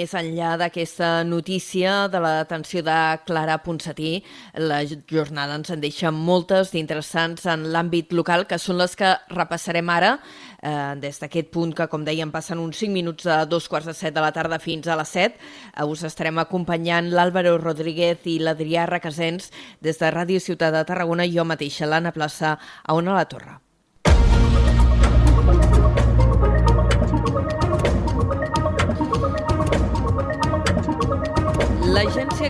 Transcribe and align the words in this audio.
Més 0.00 0.14
enllà 0.16 0.54
d'aquesta 0.56 1.08
notícia 1.28 2.06
de 2.08 2.20
la 2.24 2.30
detenció 2.38 2.80
de 2.86 2.94
Clara 3.28 3.58
Ponsatí, 3.60 4.22
la 4.56 4.78
jornada 4.86 5.58
ens 5.58 5.74
en 5.74 5.82
deixa 5.82 6.08
moltes 6.14 6.72
d'interessants 6.72 7.44
en 7.52 7.66
l'àmbit 7.74 8.14
local, 8.16 8.46
que 8.48 8.56
són 8.56 8.80
les 8.80 8.96
que 8.96 9.12
repassarem 9.34 9.92
ara, 9.92 10.14
eh, 10.62 10.96
des 11.04 11.20
d'aquest 11.20 11.52
punt 11.52 11.76
que, 11.76 11.90
com 11.92 12.06
dèiem, 12.06 12.32
passen 12.32 12.64
uns 12.64 12.80
5 12.80 12.96
minuts 12.96 13.28
a 13.28 13.44
dos 13.44 13.68
quarts 13.68 13.92
de 13.92 13.98
set 14.00 14.16
de 14.16 14.24
la 14.24 14.32
tarda 14.32 14.58
fins 14.58 14.88
a 14.88 14.96
les 14.96 15.12
7. 15.20 15.36
Eh, 15.76 15.84
us 15.84 16.08
estarem 16.08 16.40
acompanyant 16.40 17.12
l'Àlvaro 17.12 17.58
Rodríguez 17.60 18.24
i 18.24 18.38
l'Adrià 18.40 18.88
Requesens 18.88 19.52
des 19.82 20.00
de 20.00 20.16
Ràdio 20.16 20.40
Ciutat 20.40 20.72
de 20.72 20.86
Tarragona 20.88 21.28
i 21.28 21.36
jo 21.36 21.44
mateixa, 21.44 21.84
l'Anna 21.84 22.16
Plaça, 22.16 22.56
a 22.86 22.94
Ona 22.94 23.20
la 23.20 23.28
Torre. 23.28 23.60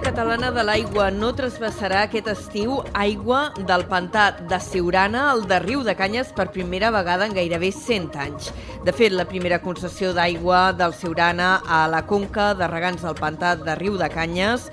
L'Agència 0.01 0.17
Catalana 0.17 0.49
de 0.57 0.63
l'Aigua 0.65 1.07
no 1.13 1.29
trasbassarà 1.37 1.99
aquest 2.07 2.31
estiu 2.33 2.79
aigua 2.97 3.41
del 3.69 3.85
pantà 3.91 4.31
de 4.49 4.57
Siurana 4.65 5.27
al 5.35 5.45
de 5.51 5.59
Riu 5.61 5.83
de 5.85 5.93
Canyes 5.99 6.31
per 6.33 6.47
primera 6.55 6.89
vegada 6.95 7.29
en 7.29 7.37
gairebé 7.37 7.69
100 7.69 8.17
anys. 8.25 8.49
De 8.87 8.97
fet, 8.97 9.13
la 9.13 9.29
primera 9.29 9.61
concessió 9.61 10.15
d'aigua 10.17 10.73
del 10.73 10.97
Siurana 10.97 11.53
a 11.69 11.85
la 11.93 12.07
conca 12.09 12.55
de 12.57 12.73
regants 12.73 13.05
del 13.05 13.21
pantà 13.21 13.59
de 13.61 13.77
Riu 13.77 14.01
de 14.01 14.09
Canyes 14.09 14.71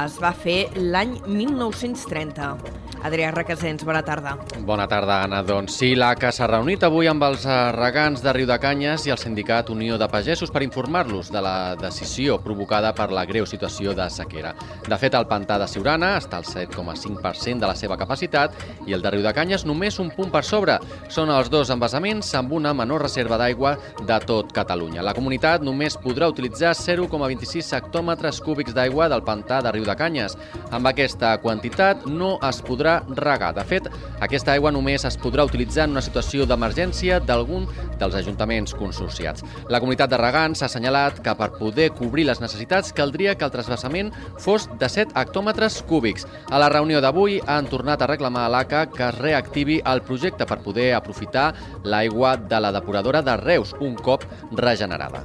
es 0.00 0.16
va 0.22 0.32
fer 0.32 0.62
l'any 0.80 1.18
1930. 1.28 2.79
Adrià 3.02 3.30
Requesens, 3.32 3.80
bona 3.84 4.02
tarda. 4.04 4.34
Bona 4.68 4.84
tarda, 4.88 5.22
Anna. 5.24 5.40
Doncs 5.46 5.78
sí, 5.80 5.94
l'ACA 5.96 6.28
s'ha 6.36 6.46
reunit 6.50 6.82
avui 6.84 7.08
amb 7.08 7.22
els 7.24 7.46
regants 7.72 8.20
de 8.20 8.32
Riu 8.36 8.48
de 8.48 8.58
Canyes 8.60 9.06
i 9.08 9.12
el 9.14 9.18
sindicat 9.18 9.70
Unió 9.72 9.96
de 9.96 10.08
Pagesos 10.12 10.52
per 10.52 10.60
informar-los 10.66 11.30
de 11.32 11.40
la 11.40 11.76
decisió 11.80 12.36
provocada 12.44 12.92
per 12.92 13.08
la 13.16 13.24
greu 13.24 13.46
situació 13.48 13.94
de 13.96 14.04
sequera. 14.12 14.52
De 14.84 14.98
fet, 15.00 15.16
el 15.16 15.24
pantà 15.30 15.56
de 15.62 15.68
Siurana 15.70 16.10
està 16.20 16.42
al 16.42 16.44
7,5% 16.44 17.64
de 17.64 17.70
la 17.70 17.78
seva 17.78 17.96
capacitat 17.96 18.58
i 18.86 18.92
el 18.92 19.00
de 19.00 19.14
Riu 19.16 19.24
de 19.24 19.32
Canyes 19.32 19.64
només 19.64 19.96
un 19.98 20.12
punt 20.12 20.28
per 20.34 20.44
sobre. 20.44 20.76
Són 21.08 21.32
els 21.32 21.48
dos 21.48 21.72
embassaments 21.72 22.34
amb 22.36 22.52
una 22.52 22.74
menor 22.76 23.06
reserva 23.06 23.40
d'aigua 23.40 23.76
de 24.04 24.20
tot 24.28 24.52
Catalunya. 24.52 25.00
La 25.06 25.16
comunitat 25.16 25.64
només 25.64 25.96
podrà 25.96 26.28
utilitzar 26.28 26.74
0,26 26.76 27.72
hectòmetres 27.80 28.44
cúbics 28.44 28.76
d'aigua 28.76 29.08
del 29.08 29.24
pantà 29.24 29.62
de 29.64 29.72
Riu 29.72 29.88
de 29.88 29.96
Canyes. 29.96 30.36
Amb 30.70 30.92
aquesta 30.92 31.32
quantitat 31.40 32.04
no 32.04 32.36
es 32.44 32.60
podrà 32.60 32.89
podrà 32.98 33.30
regar. 33.30 33.54
De 33.54 33.64
fet, 33.64 33.86
aquesta 34.20 34.52
aigua 34.52 34.72
només 34.72 35.04
es 35.04 35.16
podrà 35.20 35.44
utilitzar 35.46 35.86
en 35.86 35.94
una 35.94 36.02
situació 36.02 36.46
d'emergència 36.46 37.20
d'algun 37.20 37.66
dels 38.00 38.14
ajuntaments 38.14 38.74
consorciats. 38.74 39.44
La 39.68 39.80
comunitat 39.80 40.10
de 40.10 40.18
regants 40.20 40.62
ha 40.62 40.66
assenyalat 40.66 41.20
que 41.24 41.34
per 41.36 41.50
poder 41.58 41.90
cobrir 41.96 42.26
les 42.26 42.40
necessitats 42.40 42.92
caldria 42.92 43.36
que 43.36 43.44
el 43.44 43.52
trasbassament 43.54 44.12
fos 44.38 44.68
de 44.78 44.88
7 44.88 45.14
hectòmetres 45.20 45.82
cúbics. 45.88 46.26
A 46.50 46.58
la 46.58 46.70
reunió 46.72 47.00
d'avui 47.00 47.40
han 47.46 47.68
tornat 47.70 48.02
a 48.02 48.10
reclamar 48.10 48.46
a 48.46 48.54
l'ACA 48.56 48.86
que 48.90 49.06
es 49.08 49.20
reactivi 49.20 49.80
el 49.84 50.02
projecte 50.02 50.46
per 50.46 50.62
poder 50.64 50.92
aprofitar 50.94 51.52
l'aigua 51.84 52.36
de 52.36 52.60
la 52.60 52.72
depuradora 52.72 53.22
de 53.22 53.36
Reus 53.36 53.74
un 53.80 53.94
cop 53.94 54.24
regenerada. 54.56 55.24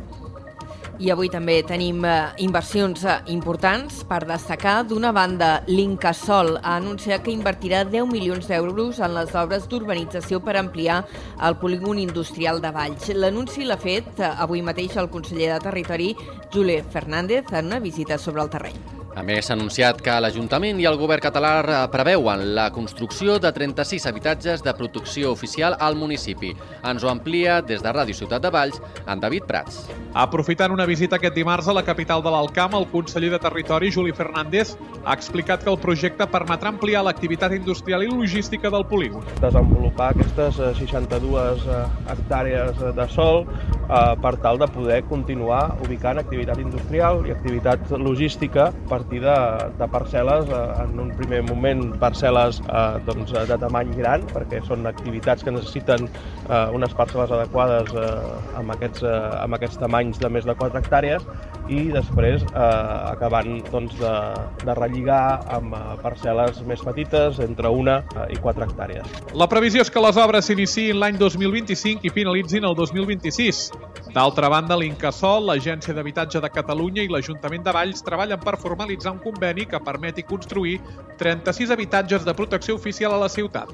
I 0.96 1.10
avui 1.12 1.28
també 1.28 1.58
tenim 1.68 2.06
eh, 2.08 2.14
inversions 2.46 3.04
eh, 3.04 3.18
importants 3.34 4.00
per 4.08 4.22
destacar. 4.30 4.78
D'una 4.88 5.12
banda, 5.16 5.50
l'Incasol 5.68 6.56
ha 6.62 6.78
anunciat 6.78 7.26
que 7.26 7.34
invertirà 7.36 7.84
10 7.84 8.08
milions 8.14 8.48
d'euros 8.48 9.02
en 9.04 9.16
les 9.18 9.36
obres 9.36 9.68
d'urbanització 9.68 10.40
per 10.46 10.56
ampliar 10.62 11.02
el 11.44 11.60
polígon 11.60 12.00
industrial 12.00 12.64
de 12.64 12.72
Valls. 12.72 13.12
L'anunci 13.12 13.68
l'ha 13.68 13.80
fet 13.82 14.22
eh, 14.22 14.32
avui 14.32 14.64
mateix 14.64 14.96
el 14.96 15.12
conseller 15.12 15.52
de 15.54 15.64
Territori, 15.68 16.14
Juli 16.54 16.80
Fernández, 16.82 17.52
en 17.52 17.74
una 17.74 17.84
visita 17.84 18.18
sobre 18.18 18.48
el 18.48 18.54
terreny. 18.56 19.05
A 19.16 19.24
més, 19.24 19.46
s'ha 19.48 19.56
anunciat 19.56 20.02
que 20.04 20.14
l'Ajuntament 20.20 20.80
i 20.84 20.86
el 20.90 20.98
govern 21.00 21.24
català 21.24 21.86
preveuen 21.88 22.42
la 22.58 22.66
construcció 22.76 23.38
de 23.40 23.48
36 23.56 24.04
habitatges 24.10 24.64
de 24.64 24.74
protecció 24.76 25.32
oficial 25.32 25.78
al 25.80 25.96
municipi. 25.96 26.50
Ens 26.84 27.04
ho 27.04 27.08
amplia 27.08 27.62
des 27.64 27.80
de 27.80 27.94
Ràdio 27.96 28.18
Ciutat 28.18 28.44
de 28.44 28.52
Valls, 28.52 28.82
en 29.08 29.24
David 29.24 29.48
Prats. 29.48 29.86
Aprofitant 30.20 30.76
una 30.76 30.88
visita 30.90 31.16
aquest 31.16 31.36
dimarts 31.36 31.70
a 31.72 31.78
la 31.78 31.86
capital 31.88 32.24
de 32.26 32.34
l'Alcamp, 32.34 32.76
el 32.76 32.90
conseller 32.92 33.32
de 33.32 33.40
Territori, 33.40 33.94
Juli 33.96 34.12
Fernández, 34.12 34.76
ha 35.06 35.16
explicat 35.16 35.64
que 35.64 35.72
el 35.72 35.80
projecte 35.80 36.28
permetrà 36.28 36.74
ampliar 36.74 37.06
l'activitat 37.08 37.56
industrial 37.56 38.04
i 38.04 38.12
logística 38.12 38.72
del 38.74 38.84
polígon. 38.92 39.24
Desenvolupar 39.40 40.12
aquestes 40.12 40.60
62 40.82 41.64
eh, 41.64 41.80
eh, 41.80 42.12
hectàrees 42.12 42.84
de 43.00 43.08
sol 43.16 43.46
eh, 43.46 44.04
per 44.20 44.36
tal 44.44 44.60
de 44.60 44.68
poder 44.76 45.02
continuar 45.08 45.78
ubicant 45.88 46.20
activitat 46.20 46.60
industrial 46.60 47.24
i 47.24 47.32
activitat 47.32 47.96
logística 47.96 48.74
per 48.90 49.05
partir 49.06 49.22
de, 49.22 49.78
de 49.78 49.88
parcel·les, 49.92 50.50
eh, 50.50 50.84
en 50.84 51.00
un 51.00 51.12
primer 51.18 51.42
moment 51.44 51.94
parcel·les 52.02 52.60
eh, 52.66 53.00
doncs, 53.06 53.32
de 53.32 53.58
tamany 53.58 53.94
gran, 53.98 54.26
perquè 54.34 54.62
són 54.66 54.86
activitats 54.88 55.44
que 55.44 55.52
necessiten 55.52 56.08
eh, 56.08 56.70
unes 56.74 56.94
parcel·les 56.94 57.32
adequades 57.32 57.94
eh, 57.94 58.58
amb, 58.58 58.72
aquests, 58.74 59.04
eh, 59.04 59.44
amb 59.44 59.56
aquests 59.56 59.78
tamanys 59.78 60.20
de 60.20 60.30
més 60.30 60.46
de 60.46 60.56
4 60.56 60.80
hectàrees, 60.82 61.26
i 61.72 61.88
després 61.94 62.44
eh, 62.46 62.60
acabant 63.12 63.58
doncs, 63.72 63.96
de, 64.00 64.14
de 64.62 64.76
relligar 64.78 65.42
amb 65.58 65.74
eh, 65.78 65.82
parcel·les 66.04 66.62
més 66.70 66.82
petites, 66.86 67.40
entre 67.44 67.72
una 67.74 67.98
eh, 68.04 68.28
i 68.36 68.40
4 68.42 68.68
hectàrees. 68.68 69.20
La 69.34 69.50
previsió 69.52 69.86
és 69.86 69.92
que 69.92 70.04
les 70.04 70.20
obres 70.22 70.50
s'iniciïn 70.50 71.00
l'any 71.02 71.20
2025 71.22 72.06
i 72.06 72.14
finalitzin 72.14 72.68
el 72.70 72.78
2026. 72.78 73.66
D'altra 74.16 74.50
banda, 74.52 74.78
l'Incasol, 74.80 75.50
l'Agència 75.50 75.96
d'Habitatge 75.96 76.40
de 76.44 76.52
Catalunya 76.54 77.04
i 77.04 77.12
l'Ajuntament 77.12 77.66
de 77.66 77.74
Valls 77.76 78.06
treballen 78.06 78.40
per 78.40 78.56
formalitzar 78.62 79.16
un 79.16 79.22
conveni 79.24 79.66
que 79.68 79.82
permeti 79.84 80.24
construir 80.24 80.78
36 81.20 81.74
habitatges 81.76 82.24
de 82.28 82.38
protecció 82.38 82.78
oficial 82.80 83.18
a 83.18 83.24
la 83.26 83.32
ciutat. 83.32 83.74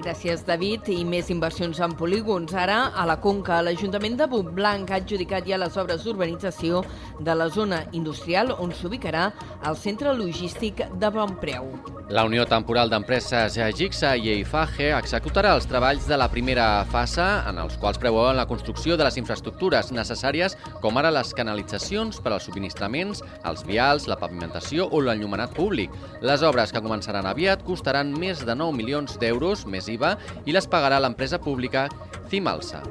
Gràcies, 0.00 0.46
David. 0.48 0.88
I 0.88 1.02
més 1.04 1.28
inversions 1.28 1.76
en 1.84 1.92
polígons. 1.98 2.54
Ara, 2.56 2.78
a 2.96 3.04
la 3.08 3.18
Conca, 3.20 3.58
l'Ajuntament 3.60 4.16
de 4.16 4.28
Montblanc 4.32 4.88
ha 4.88 5.00
adjudicat 5.02 5.44
ja 5.44 5.60
les 5.60 5.76
obres 5.76 6.06
d'urbanització 6.06 6.80
de 7.20 7.36
la 7.36 7.50
zona 7.52 7.82
industrial 7.92 8.54
on 8.56 8.72
s'ubicarà 8.72 9.28
el 9.68 9.76
centre 9.76 10.16
logístic 10.16 10.86
de 10.96 11.12
Bonpreu. 11.12 11.74
La 12.10 12.24
Unió 12.26 12.42
Temporal 12.48 12.90
d'Empreses 12.90 13.54
Gixa 13.78 14.16
i 14.18 14.32
EIFAGE 14.32 14.88
executarà 14.96 15.52
els 15.54 15.68
treballs 15.70 16.08
de 16.10 16.16
la 16.18 16.26
primera 16.32 16.64
fase 16.90 17.22
en 17.46 17.60
els 17.62 17.76
quals 17.78 18.00
preveuen 18.02 18.34
la 18.34 18.48
construcció 18.50 18.96
de 18.98 19.06
les 19.06 19.20
infraestructures 19.20 19.92
necessàries 19.94 20.56
com 20.82 20.98
ara 20.98 21.12
les 21.14 21.30
canalitzacions 21.38 22.18
per 22.18 22.32
als 22.32 22.48
subministraments, 22.48 23.22
els 23.46 23.62
vials, 23.68 24.08
la 24.10 24.18
pavimentació 24.18 24.88
o 24.90 25.04
l'enllumenat 25.04 25.54
públic. 25.54 25.94
Les 26.26 26.42
obres 26.42 26.74
que 26.74 26.82
començaran 26.82 27.28
aviat 27.30 27.62
costaran 27.62 28.10
més 28.10 28.42
de 28.42 28.58
9 28.58 28.74
milions 28.80 29.14
d'euros 29.22 29.62
més 29.70 29.86
IVA 29.96 30.16
i 30.46 30.56
les 30.56 30.68
pagarà 30.70 31.00
l'empresa 31.00 31.40
pública 31.42 31.88
Cimalsa. 32.30 32.82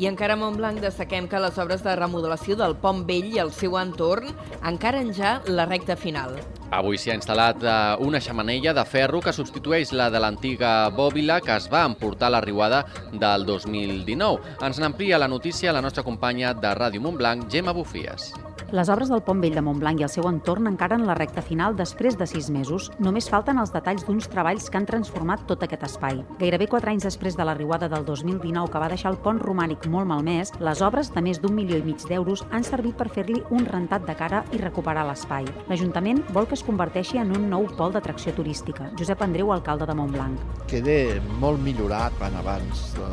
I 0.00 0.08
encara 0.08 0.34
a 0.34 0.40
Montblanc 0.40 0.80
destaquem 0.80 1.28
que 1.28 1.38
les 1.38 1.58
obres 1.62 1.82
de 1.84 1.92
remodelació 1.94 2.56
del 2.56 2.74
Pont 2.80 3.04
Vell 3.06 3.28
i 3.34 3.40
el 3.42 3.52
seu 3.54 3.76
entorn 3.78 4.30
encara 4.66 5.02
en 5.04 5.12
ja 5.14 5.36
la 5.46 5.66
recta 5.68 5.94
final. 6.00 6.38
Avui 6.72 6.96
s'hi 6.96 7.12
ha 7.12 7.16
instal·lat 7.18 7.60
eh, 7.60 7.74
una 8.00 8.20
xamanella 8.24 8.72
de 8.72 8.84
ferro 8.88 9.20
que 9.20 9.34
substitueix 9.36 9.92
la 9.92 10.08
de 10.10 10.22
l'antiga 10.24 10.88
bòbila 10.96 11.42
que 11.44 11.52
es 11.54 11.68
va 11.70 11.84
emportar 11.84 12.30
a 12.30 12.36
la 12.38 12.40
riuada 12.40 12.86
del 13.12 13.44
2019. 13.44 14.56
Ens 14.64 14.80
n'amplia 14.80 15.20
la 15.20 15.28
notícia 15.28 15.76
la 15.76 15.84
nostra 15.84 16.02
companya 16.02 16.54
de 16.54 16.72
Ràdio 16.72 17.04
Montblanc, 17.04 17.50
Gemma 17.52 17.76
Bufies. 17.76 18.32
Les 18.72 18.88
obres 18.88 19.10
del 19.12 19.20
Pont 19.20 19.36
Vell 19.36 19.52
de 19.52 19.60
Montblanc 19.60 20.00
i 20.00 20.04
el 20.06 20.08
seu 20.08 20.24
entorn 20.30 20.64
encara 20.70 20.96
en 20.96 21.02
la 21.04 21.12
recta 21.12 21.42
final 21.44 21.74
després 21.76 22.14
de 22.16 22.24
sis 22.24 22.46
mesos. 22.48 22.86
Només 23.04 23.26
falten 23.28 23.58
els 23.60 23.68
detalls 23.74 24.06
d'uns 24.06 24.30
treballs 24.32 24.70
que 24.72 24.78
han 24.80 24.86
transformat 24.88 25.42
tot 25.50 25.66
aquest 25.66 25.82
espai. 25.84 26.22
Gairebé 26.38 26.70
quatre 26.72 26.88
anys 26.88 27.04
després 27.04 27.36
de 27.36 27.44
la 27.44 27.52
riuada 27.58 27.90
del 27.92 28.06
2019 28.08 28.72
que 28.72 28.80
va 28.80 28.88
deixar 28.88 29.12
el 29.12 29.18
pont 29.20 29.42
romànic 29.42 29.84
molt 29.92 30.08
malmès, 30.08 30.54
les 30.56 30.80
obres 30.80 31.10
de 31.12 31.20
més 31.20 31.42
d'un 31.42 31.52
milió 31.52 31.76
i 31.76 31.84
mig 31.84 32.06
d'euros 32.08 32.46
han 32.48 32.64
servit 32.64 32.96
per 32.96 33.10
fer-li 33.12 33.42
un 33.52 33.68
rentat 33.68 34.06
de 34.08 34.14
cara 34.16 34.40
i 34.56 34.62
recuperar 34.64 35.04
l'espai. 35.04 35.44
L'Ajuntament 35.68 36.24
vol 36.32 36.48
que 36.48 36.56
es 36.56 36.64
converteixi 36.64 37.20
en 37.20 37.36
un 37.36 37.50
nou 37.52 37.68
pol 37.76 37.92
d'atracció 37.92 38.32
turística. 38.32 38.88
Josep 38.96 39.20
Andreu, 39.20 39.52
alcalde 39.52 39.90
de 39.92 39.98
Montblanc. 40.00 40.48
Queda 40.72 41.20
molt 41.44 41.60
millorat 41.60 42.16
quan 42.16 42.40
abans 42.40 42.88
de 42.96 43.12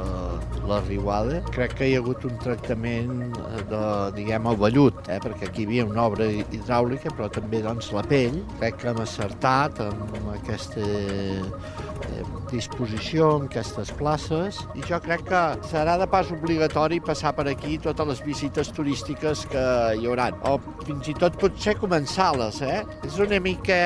la 0.71 0.79
riuada. 0.87 1.43
Crec 1.51 1.75
que 1.81 1.91
hi 1.91 1.99
ha 1.99 1.99
hagut 1.99 2.23
un 2.31 2.39
tractament 2.39 3.35
de, 3.67 3.83
diguem, 4.15 4.47
el 4.47 4.63
vellut, 4.63 5.03
eh? 5.11 5.19
perquè 5.19 5.48
aquí 5.49 5.65
hi 5.65 5.67
havia 5.67 5.85
una 5.89 6.05
obra 6.07 6.27
hidràulica, 6.29 7.11
però 7.17 7.27
també 7.33 7.61
doncs, 7.65 7.91
la 7.95 8.03
pell. 8.07 8.39
Crec 8.59 8.79
que 8.81 8.89
hem 8.91 9.01
acertat 9.03 9.81
amb 9.83 10.29
aquesta 10.35 10.85
eh, 10.85 12.23
disposició, 12.51 13.31
en 13.39 13.47
aquestes 13.49 13.91
places, 13.99 14.61
i 14.77 14.85
jo 14.87 14.99
crec 15.03 15.25
que 15.29 15.43
serà 15.69 15.97
de 16.01 16.07
pas 16.09 16.31
obligatori 16.33 17.01
passar 17.03 17.33
per 17.37 17.47
aquí 17.51 17.77
totes 17.81 18.13
les 18.13 18.23
visites 18.25 18.71
turístiques 18.75 19.45
que 19.51 19.65
hi 19.99 20.09
haurà, 20.09 20.29
o 20.49 20.57
fins 20.85 21.11
i 21.11 21.17
tot 21.17 21.37
potser 21.41 21.77
començar-les, 21.81 22.61
eh? 22.65 22.83
És 23.07 23.19
una 23.21 23.41
mica... 23.43 23.79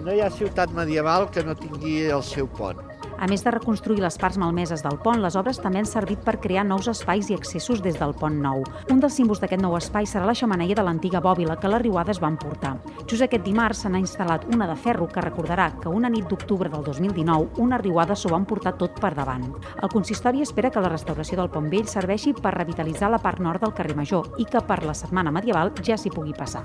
No 0.00 0.14
hi 0.16 0.22
ha 0.24 0.30
ciutat 0.32 0.72
medieval 0.72 1.28
que 1.28 1.44
no 1.44 1.52
tingui 1.58 2.06
el 2.08 2.22
seu 2.24 2.48
pont. 2.56 2.80
A 3.20 3.26
més 3.28 3.42
de 3.44 3.50
reconstruir 3.52 4.00
les 4.00 4.16
parts 4.16 4.38
malmeses 4.40 4.80
del 4.80 4.96
pont, 5.04 5.20
les 5.20 5.34
obres 5.36 5.58
també 5.60 5.82
han 5.82 5.88
servit 5.88 6.22
per 6.24 6.38
crear 6.40 6.62
nous 6.64 6.86
espais 6.88 7.28
i 7.28 7.34
accessos 7.36 7.82
des 7.84 7.98
del 8.00 8.14
pont 8.16 8.38
nou. 8.40 8.62
Un 8.88 9.02
dels 9.02 9.18
símbols 9.18 9.42
d'aquest 9.42 9.60
nou 9.60 9.76
espai 9.76 10.08
serà 10.08 10.24
la 10.24 10.32
xamaneia 10.32 10.78
de 10.78 10.84
l'antiga 10.86 11.20
bòbila 11.20 11.58
que 11.60 11.68
les 11.68 11.82
riuades 11.82 12.20
van 12.22 12.38
portar. 12.40 12.78
Just 13.04 13.26
aquest 13.26 13.44
dimarts 13.44 13.84
se 13.84 13.92
n'ha 13.92 14.00
instal·lat 14.00 14.48
una 14.54 14.70
de 14.70 14.78
ferro 14.86 15.10
que 15.12 15.20
recordarà 15.20 15.68
que 15.82 15.92
una 15.92 16.08
nit 16.08 16.32
d'octubre 16.32 16.72
del 16.72 16.86
2019 16.88 17.60
una 17.60 17.82
riuada 17.84 18.16
s'ho 18.16 18.32
van 18.32 18.48
portar 18.48 18.78
tot 18.80 18.96
per 19.04 19.12
davant. 19.12 19.50
El 19.82 19.92
consistori 19.92 20.40
espera 20.40 20.72
que 20.72 20.80
la 20.80 20.94
restauració 20.96 21.36
del 21.42 21.52
pont 21.52 21.68
vell 21.68 21.92
serveixi 21.92 22.32
per 22.32 22.56
revitalitzar 22.56 23.12
la 23.12 23.20
part 23.20 23.44
nord 23.44 23.60
del 23.60 23.76
carrer 23.76 24.00
Major 24.00 24.32
i 24.38 24.48
que 24.48 24.64
per 24.64 24.80
la 24.88 24.96
setmana 24.96 25.30
medieval 25.30 25.74
ja 25.84 26.00
s'hi 26.00 26.16
pugui 26.16 26.32
passar. 26.32 26.64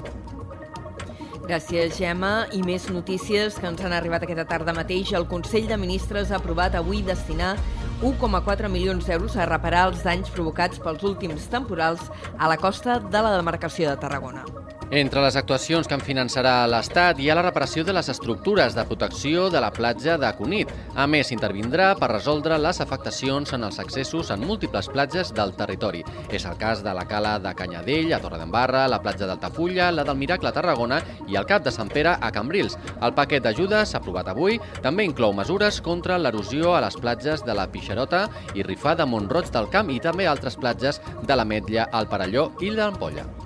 Gràcies, 1.45 1.99
Gemma. 1.99 2.47
I 2.57 2.63
més 2.65 2.87
notícies 2.89 3.59
que 3.61 3.67
ens 3.69 3.83
han 3.85 3.93
arribat 3.93 4.23
aquesta 4.25 4.47
tarda 4.49 4.73
mateix. 4.73 5.11
El 5.13 5.27
Consell 5.29 5.67
de 5.69 5.77
Ministres 5.77 6.31
ha 6.31 6.39
aprovat 6.39 6.73
avui 6.79 7.03
destinar 7.05 7.53
1,4 8.01 8.71
milions 8.73 9.05
d'euros 9.05 9.37
a 9.37 9.45
reparar 9.45 9.85
els 9.91 10.01
danys 10.07 10.33
provocats 10.33 10.81
pels 10.81 11.05
últims 11.05 11.45
temporals 11.53 12.09
a 12.39 12.49
la 12.49 12.57
costa 12.57 12.97
de 12.97 13.21
la 13.21 13.35
demarcació 13.37 13.93
de 13.93 14.01
Tarragona. 14.01 14.74
Entre 14.91 15.19
les 15.19 15.35
actuacions 15.35 15.87
que 15.89 15.95
en 15.97 16.01
finançarà 16.05 16.67
l'Estat 16.69 17.17
hi 17.17 17.31
ha 17.31 17.35
la 17.35 17.43
reparació 17.47 17.81
de 17.83 17.93
les 17.95 18.07
estructures 18.11 18.75
de 18.77 18.83
protecció 18.85 19.47
de 19.49 19.59
la 19.59 19.71
platja 19.73 20.13
de 20.21 20.29
Cunit. 20.37 20.69
A 20.93 21.07
més, 21.09 21.31
intervindrà 21.33 21.87
per 21.97 22.11
resoldre 22.11 22.59
les 22.61 22.79
afectacions 22.83 23.51
en 23.57 23.65
els 23.65 23.79
accessos 23.81 24.29
en 24.29 24.45
múltiples 24.45 24.87
platges 24.93 25.31
del 25.33 25.55
territori. 25.57 26.03
És 26.29 26.45
el 26.45 26.59
cas 26.61 26.83
de 26.85 26.93
la 26.93 27.07
cala 27.09 27.39
de 27.41 27.53
Canyadell, 27.57 28.13
a 28.13 28.19
Torredembarra, 28.21 28.85
la 28.87 29.01
platja 29.01 29.25
d'Altafulla, 29.25 29.89
la 29.91 30.05
del 30.05 30.19
Miracle 30.21 30.51
a 30.51 30.53
Tarragona 30.53 31.01
i 31.27 31.35
el 31.35 31.49
Cap 31.49 31.65
de 31.65 31.73
Sant 31.73 31.89
Pere 31.89 32.13
a 32.21 32.29
Cambrils. 32.31 32.77
El 33.01 33.15
paquet 33.17 33.41
d'ajudes, 33.43 33.95
aprovat 33.97 34.29
avui, 34.29 34.59
també 34.85 35.07
inclou 35.09 35.33
mesures 35.33 35.81
contra 35.81 36.19
l'erosió 36.21 36.75
a 36.75 36.83
les 36.85 36.99
platges 37.01 37.41
de 37.43 37.57
la 37.57 37.65
Pixarota 37.73 38.27
i 38.53 38.63
Rifà 38.63 38.93
de 38.95 39.09
Montroig 39.09 39.49
del 39.49 39.67
Camp 39.73 39.89
i 39.89 39.99
també 39.99 40.29
altres 40.29 40.61
platges 40.61 41.01
de 41.25 41.35
l'Ametlla, 41.35 41.89
el 41.91 42.07
Parelló 42.07 42.51
i 42.61 42.69
l'Ampolla. 42.69 43.44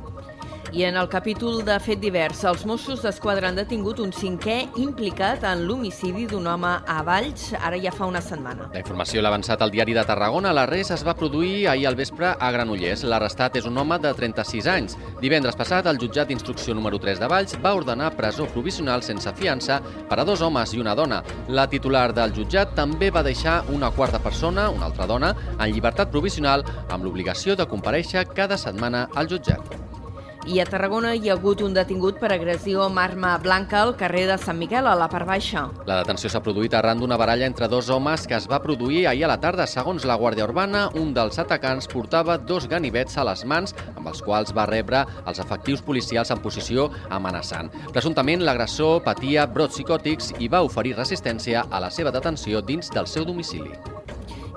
I 0.71 0.83
en 0.83 0.97
el 0.97 1.07
capítol 1.09 1.63
de 1.65 1.79
fet 1.81 1.97
divers, 1.97 2.43
els 2.45 2.61
Mossos 2.69 3.01
d'Esquadra 3.01 3.49
han 3.49 3.57
detingut 3.57 3.97
un 4.03 4.11
cinquè 4.13 4.57
implicat 4.77 5.41
en 5.49 5.63
l'homicidi 5.65 6.27
d'un 6.29 6.45
home 6.45 6.69
a 6.85 6.97
Valls, 7.07 7.47
ara 7.57 7.79
ja 7.81 7.89
fa 7.95 8.05
una 8.05 8.21
setmana. 8.21 8.67
La 8.75 8.83
informació 8.83 9.23
l'ha 9.23 9.31
avançat 9.33 9.63
al 9.65 9.73
diari 9.73 9.95
de 9.97 10.03
Tarragona. 10.05 10.53
L'arrest 10.53 10.93
es 10.93 11.03
va 11.07 11.15
produir 11.17 11.65
ahir 11.71 11.87
al 11.89 11.97
vespre 11.97 12.35
a 12.37 12.51
Granollers. 12.53 13.03
L'arrestat 13.09 13.57
és 13.57 13.65
un 13.65 13.81
home 13.81 13.97
de 14.03 14.13
36 14.13 14.69
anys. 14.69 14.97
Divendres 15.23 15.57
passat, 15.57 15.89
el 15.89 15.97
jutjat 15.97 16.29
d'instrucció 16.29 16.77
número 16.77 17.01
3 17.01 17.23
de 17.23 17.31
Valls 17.33 17.57
va 17.65 17.73
ordenar 17.73 18.13
presó 18.19 18.45
provisional 18.53 19.01
sense 19.01 19.33
fiança 19.41 19.81
per 19.81 20.21
a 20.21 20.27
dos 20.27 20.45
homes 20.45 20.77
i 20.77 20.85
una 20.85 20.93
dona. 20.93 21.23
La 21.49 21.65
titular 21.67 22.11
del 22.13 22.35
jutjat 22.37 22.77
també 22.77 23.09
va 23.09 23.25
deixar 23.25 23.63
una 23.73 23.89
quarta 23.89 24.21
persona, 24.21 24.69
una 24.69 24.91
altra 24.91 25.09
dona, 25.09 25.33
en 25.57 25.73
llibertat 25.73 26.13
provisional 26.13 26.67
amb 26.89 27.03
l'obligació 27.03 27.57
de 27.57 27.65
compareixer 27.65 28.27
cada 28.35 28.57
setmana 28.57 29.07
al 29.15 29.33
jutjat. 29.33 29.88
I 30.47 30.61
a 30.61 30.65
Tarragona 30.65 31.11
hi 31.15 31.27
ha 31.29 31.33
hagut 31.35 31.59
un 31.61 31.73
detingut 31.75 32.19
per 32.21 32.29
agressió 32.31 32.85
amb 32.85 33.01
arma 33.01 33.33
blanca 33.43 33.81
al 33.81 33.91
carrer 33.99 34.23
de 34.29 34.37
Sant 34.39 34.57
Miquel, 34.57 34.87
a 34.87 34.95
la 34.95 35.09
part 35.11 35.27
baixa. 35.27 35.65
La 35.85 35.99
detenció 35.99 36.31
s'ha 36.31 36.41
produït 36.45 36.73
arran 36.73 37.01
d'una 37.01 37.17
baralla 37.19 37.47
entre 37.49 37.67
dos 37.67 37.89
homes 37.91 38.25
que 38.27 38.37
es 38.37 38.47
va 38.49 38.61
produir 38.63 39.05
ahir 39.07 39.25
a 39.27 39.31
la 39.33 39.39
tarda. 39.43 39.67
Segons 39.67 40.07
la 40.07 40.17
Guàrdia 40.17 40.47
Urbana, 40.47 40.87
un 40.95 41.13
dels 41.13 41.39
atacants 41.43 41.91
portava 41.91 42.37
dos 42.37 42.69
ganivets 42.71 43.19
a 43.19 43.27
les 43.27 43.43
mans 43.45 43.75
amb 43.95 44.07
els 44.07 44.23
quals 44.23 44.55
va 44.55 44.65
rebre 44.69 45.03
els 45.25 45.43
efectius 45.43 45.83
policials 45.83 46.31
en 46.31 46.41
posició 46.41 46.89
amenaçant. 47.09 47.69
Presumptament, 47.93 48.41
l'agressor 48.47 49.03
patia 49.03 49.45
brots 49.45 49.75
psicòtics 49.75 50.33
i 50.39 50.47
va 50.47 50.63
oferir 50.63 50.95
resistència 50.97 51.67
a 51.69 51.83
la 51.83 51.91
seva 51.91 52.15
detenció 52.15 52.63
dins 52.63 52.89
del 52.95 53.07
seu 53.11 53.27
domicili. 53.27 53.75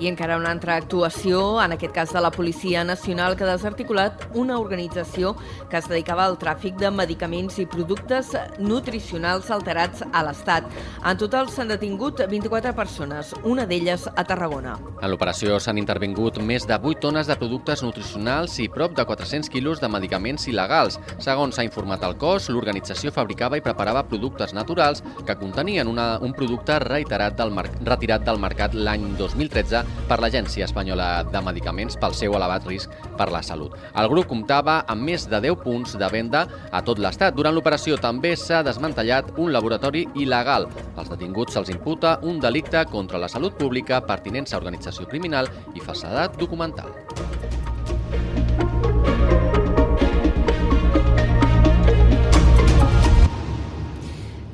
I 0.03 0.09
encara 0.11 0.35
una 0.35 0.51
altra 0.51 0.75
actuació, 0.81 1.61
en 1.63 1.77
aquest 1.77 1.93
cas 1.95 2.11
de 2.11 2.21
la 2.25 2.33
Policia 2.35 2.81
Nacional, 2.83 3.37
que 3.39 3.45
ha 3.45 3.53
desarticulat 3.53 4.25
una 4.35 4.57
organització 4.59 5.37
que 5.71 5.79
es 5.79 5.87
dedicava 5.87 6.25
al 6.27 6.35
tràfic 6.41 6.75
de 6.81 6.91
medicaments 6.91 7.61
i 7.63 7.69
productes 7.71 8.33
nutricionals 8.59 9.53
alterats 9.55 10.03
a 10.03 10.25
l'Estat. 10.27 10.67
En 11.07 11.21
total 11.21 11.47
s'han 11.55 11.71
detingut 11.71 12.19
24 12.33 12.73
persones, 12.75 13.31
una 13.47 13.63
d'elles 13.71 14.09
a 14.11 14.25
Tarragona. 14.27 14.73
En 14.99 15.13
l'operació 15.13 15.61
s'han 15.63 15.79
intervingut 15.79 16.41
més 16.43 16.67
de 16.67 16.81
8 16.81 16.99
tones 17.07 17.31
de 17.31 17.39
productes 17.39 17.87
nutricionals 17.87 18.59
i 18.59 18.67
prop 18.75 18.99
de 18.99 19.07
400 19.07 19.53
quilos 19.55 19.79
de 19.79 19.93
medicaments 19.93 20.49
il·legals. 20.51 20.99
Segons 21.23 21.55
s'ha 21.55 21.69
informat 21.69 22.03
el 22.11 22.19
cos, 22.19 22.51
l'organització 22.51 23.15
fabricava 23.15 23.61
i 23.61 23.63
preparava 23.63 24.03
productes 24.11 24.51
naturals 24.51 25.07
que 25.23 25.39
contenien 25.39 25.87
una, 25.87 26.17
un 26.19 26.35
producte 26.35 26.83
reiterat 26.89 27.39
del 27.39 27.55
retirat 27.87 28.27
del 28.27 28.43
mercat 28.43 28.75
l'any 28.75 29.13
2013 29.23 29.92
per 30.09 30.19
l'Agència 30.23 30.67
Espanyola 30.69 31.25
de 31.29 31.43
Medicaments 31.44 31.99
pel 32.00 32.17
seu 32.17 32.37
elevat 32.39 32.67
risc 32.69 32.93
per 33.19 33.29
la 33.33 33.43
salut. 33.47 33.77
El 33.99 34.11
grup 34.12 34.29
comptava 34.31 34.81
amb 34.93 35.09
més 35.09 35.29
de 35.31 35.41
10 35.44 35.62
punts 35.62 35.97
de 35.99 36.11
venda 36.12 36.47
a 36.71 36.83
tot 36.85 37.00
l'Estat. 37.03 37.37
Durant 37.37 37.55
l'operació 37.56 37.99
també 38.00 38.35
s'ha 38.37 38.62
desmantellat 38.67 39.35
un 39.39 39.53
laboratori 39.55 40.06
il·legal. 40.15 40.69
Als 40.97 41.12
detinguts 41.12 41.56
se'ls 41.56 41.73
imputa 41.75 42.19
un 42.23 42.41
delicte 42.41 42.85
contra 42.91 43.21
la 43.21 43.31
salut 43.33 43.56
pública, 43.59 44.03
pertinença 44.06 44.56
a 44.56 44.62
organització 44.62 45.09
criminal 45.09 45.50
i 45.75 45.85
falsedat 45.85 46.39
documental. 46.41 46.93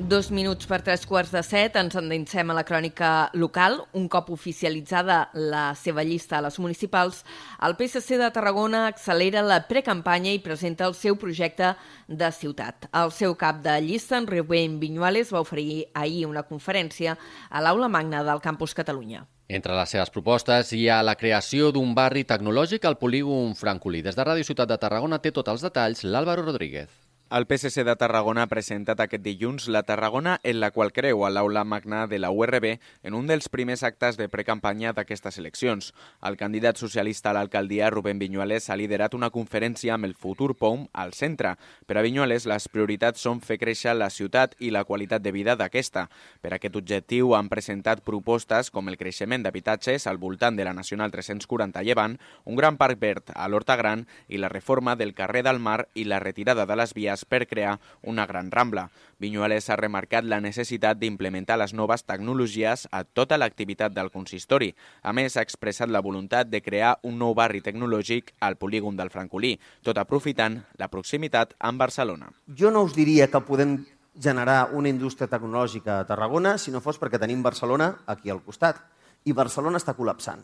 Dos 0.08 0.31
minuts 0.32 0.64
per 0.64 0.78
tres 0.81 1.02
quarts 1.05 1.28
de 1.34 1.43
set 1.44 1.75
ens 1.76 1.93
endinsem 2.00 2.49
a 2.49 2.55
la 2.56 2.62
crònica 2.64 3.28
local. 3.37 3.75
Un 3.93 4.06
cop 4.08 4.31
oficialitzada 4.32 5.19
la 5.37 5.75
seva 5.76 6.00
llista 6.00 6.38
a 6.38 6.44
les 6.46 6.56
municipals, 6.56 7.19
el 7.60 7.75
PSC 7.76 8.16
de 8.16 8.31
Tarragona 8.32 8.87
accelera 8.88 9.43
la 9.44 9.58
precampanya 9.69 10.32
i 10.32 10.40
presenta 10.40 10.87
el 10.88 10.94
seu 10.96 11.19
projecte 11.20 11.75
de 12.08 12.31
ciutat. 12.32 12.88
El 12.96 13.12
seu 13.12 13.37
cap 13.37 13.58
de 13.60 13.75
llista, 13.84 14.16
en 14.16 14.31
Rubén 14.31 14.78
Viñuales, 14.81 15.28
va 15.34 15.43
oferir 15.44 15.90
ahir 15.93 16.25
una 16.25 16.46
conferència 16.49 17.19
a 17.50 17.61
l'Aula 17.61 17.90
Magna 17.93 18.22
del 18.25 18.40
Campus 18.40 18.72
Catalunya. 18.72 19.26
Entre 19.49 19.76
les 19.76 19.93
seves 19.93 20.14
propostes 20.14 20.72
hi 20.72 20.87
ha 20.88 21.02
la 21.04 21.19
creació 21.20 21.69
d'un 21.69 21.93
barri 21.93 22.25
tecnològic 22.25 22.88
al 22.88 22.96
polígon 22.96 23.52
Francolí. 23.61 24.00
Des 24.00 24.16
de 24.16 24.25
Ràdio 24.25 24.49
Ciutat 24.49 24.72
de 24.72 24.81
Tarragona 24.81 25.20
té 25.20 25.37
tots 25.37 25.52
els 25.52 25.69
detalls 25.69 26.06
l'Àlvaro 26.08 26.49
Rodríguez. 26.49 27.07
El 27.30 27.44
PSC 27.44 27.82
de 27.84 27.92
Tarragona 28.00 28.46
ha 28.46 28.48
presentat 28.48 29.02
aquest 29.04 29.20
dilluns 29.20 29.66
la 29.69 29.82
Tarragona 29.84 30.38
en 30.48 30.62
la 30.62 30.70
qual 30.72 30.94
creu 30.96 31.26
a 31.26 31.28
l'aula 31.28 31.60
magna 31.60 32.06
de 32.08 32.16
la 32.16 32.30
URB 32.32 32.78
en 33.02 33.16
un 33.19 33.26
dels 33.28 33.50
primers 33.52 33.82
actes 33.84 34.16
de 34.16 34.30
precampanya 34.32 34.94
d'aquestes 34.96 35.36
eleccions. 35.36 35.90
El 36.25 36.38
candidat 36.40 36.80
socialista 36.80 37.28
a 37.28 37.34
l'alcaldia, 37.36 37.90
Rubén 37.92 38.16
Viñuales, 38.19 38.70
ha 38.70 38.78
liderat 38.80 39.12
una 39.12 39.28
conferència 39.28 39.92
amb 39.92 40.08
el 40.08 40.14
futur 40.14 40.54
POM 40.56 40.86
al 40.94 41.12
centre. 41.12 41.58
Per 41.84 41.98
a 41.98 42.06
Viñuales, 42.06 42.46
les 42.48 42.69
prioritats 42.72 43.20
són 43.20 43.44
fer 43.44 43.58
créixer 43.61 43.92
la 43.92 44.08
ciutat 44.08 44.56
i 44.58 44.73
la 44.73 44.87
qualitat 44.88 45.20
de 45.20 45.35
vida 45.37 45.52
d'aquesta. 45.52 46.06
Per 46.40 46.54
aquest 46.56 46.80
objectiu 46.80 47.37
han 47.37 47.52
presentat 47.52 48.00
propostes 48.08 48.73
com 48.73 48.88
el 48.88 48.97
creixement 48.97 49.44
d'habitatges 49.44 50.08
al 50.08 50.16
voltant 50.16 50.56
de 50.56 50.64
la 50.64 50.73
Nacional 50.73 51.12
340 51.12 51.85
Llevant, 51.85 52.16
un 52.47 52.56
gran 52.56 52.80
parc 52.80 52.97
verd 53.04 53.37
a 53.37 53.52
l'Horta 53.52 53.76
Gran 53.76 54.08
i 54.28 54.40
la 54.40 54.49
reforma 54.49 54.97
del 54.97 55.12
carrer 55.12 55.44
del 55.44 55.61
Mar 55.61 55.90
i 55.92 56.08
la 56.08 56.25
retirada 56.25 56.64
de 56.64 56.80
les 56.80 56.97
vies 56.97 57.17
per 57.25 57.46
crear 57.46 57.78
una 58.02 58.26
gran 58.26 58.50
rambla. 58.50 58.88
Viñuales 59.18 59.70
ha 59.70 59.76
remarcat 59.76 60.25
la 60.25 60.40
necessitat 60.40 60.98
d'implementar 60.98 61.58
les 61.58 61.75
noves 61.75 62.04
tecnologies 62.04 62.87
a 62.92 63.04
tota 63.04 63.38
l'activitat 63.38 63.94
del 63.94 64.10
consistori. 64.14 64.75
A 65.02 65.12
més, 65.12 65.37
ha 65.37 65.42
expressat 65.42 65.90
la 65.90 66.02
voluntat 66.04 66.50
de 66.50 66.62
crear 66.62 66.98
un 67.02 67.18
nou 67.18 67.34
barri 67.34 67.60
tecnològic 67.64 68.34
al 68.40 68.56
polígon 68.56 68.96
del 68.96 69.10
Francolí, 69.10 69.56
tot 69.82 69.98
aprofitant 69.98 70.60
la 70.78 70.90
proximitat 70.92 71.54
amb 71.58 71.78
Barcelona. 71.80 72.30
Jo 72.46 72.70
no 72.70 72.84
us 72.87 72.94
diria 72.94 73.30
que 73.30 73.40
podem 73.40 73.78
generar 74.18 74.70
una 74.75 74.90
indústria 74.90 75.30
tecnològica 75.30 76.00
a 76.00 76.06
Tarragona 76.06 76.56
si 76.58 76.75
no 76.75 76.82
fos 76.82 76.98
perquè 76.98 77.20
tenim 77.22 77.42
Barcelona 77.42 77.92
aquí 78.06 78.30
al 78.30 78.42
costat. 78.42 78.80
I 79.25 79.34
Barcelona 79.34 79.78
està 79.78 79.94
col·lapsant. 79.94 80.42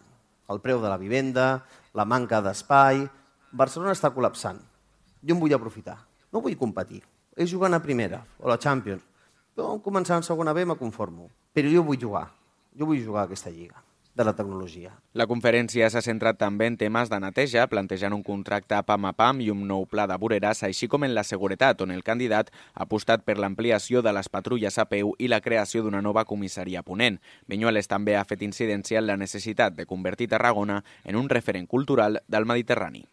El 0.51 0.61
preu 0.61 0.81
de 0.83 0.91
la 0.91 1.01
vivenda, 1.01 1.65
la 1.95 2.05
manca 2.05 2.43
d'espai... 2.45 3.07
Barcelona 3.55 3.93
està 3.95 4.11
col·lapsant. 4.11 4.57
Jo 5.23 5.37
em 5.37 5.39
vull 5.39 5.53
aprofitar. 5.55 5.95
No 6.35 6.43
vull 6.43 6.59
competir. 6.59 7.05
És 7.39 7.51
jugant 7.51 7.75
a 7.75 7.83
primera 7.83 8.25
o 8.43 8.51
la 8.51 8.59
Champions. 8.59 9.07
Jo, 9.55 9.79
començar 9.83 10.19
en 10.19 10.27
segona 10.27 10.53
B, 10.53 10.67
me 10.67 10.75
conformo. 10.75 11.31
Però 11.55 11.71
jo 11.71 11.87
vull 11.87 12.01
jugar. 12.01 12.27
Jo 12.75 12.91
vull 12.91 13.03
jugar 13.03 13.23
a 13.23 13.29
aquesta 13.31 13.55
lliga 13.55 13.85
de 14.15 14.25
la 14.25 14.33
tecnologia. 14.33 14.93
La 15.19 15.27
conferència 15.27 15.89
s'ha 15.91 16.03
centrat 16.03 16.39
també 16.39 16.69
en 16.71 16.77
temes 16.79 17.11
de 17.11 17.19
neteja, 17.23 17.67
plantejant 17.71 18.15
un 18.15 18.23
contracte 18.27 18.79
pam 18.87 19.09
a 19.11 19.13
pam 19.15 19.41
i 19.43 19.51
un 19.51 19.65
nou 19.67 19.87
pla 19.91 20.07
de 20.11 20.19
voreres, 20.19 20.63
així 20.67 20.87
com 20.91 21.07
en 21.07 21.15
la 21.15 21.25
seguretat, 21.27 21.83
on 21.83 21.91
el 21.91 22.05
candidat 22.07 22.53
ha 22.75 22.87
apostat 22.87 23.25
per 23.27 23.39
l'ampliació 23.39 24.03
de 24.03 24.15
les 24.15 24.31
patrulles 24.31 24.79
a 24.79 24.87
peu 24.91 25.15
i 25.19 25.31
la 25.31 25.43
creació 25.43 25.83
d'una 25.83 26.03
nova 26.03 26.25
comissaria 26.25 26.83
ponent. 26.87 27.19
Vinyuales 27.51 27.91
també 27.91 28.15
ha 28.17 28.27
fet 28.27 28.43
incidència 28.47 29.03
en 29.03 29.11
la 29.11 29.19
necessitat 29.19 29.75
de 29.75 29.87
convertir 29.87 30.31
Tarragona 30.31 30.83
en 31.05 31.19
un 31.19 31.29
referent 31.29 31.67
cultural 31.67 32.23
del 32.29 32.47
Mediterrani. 32.47 33.05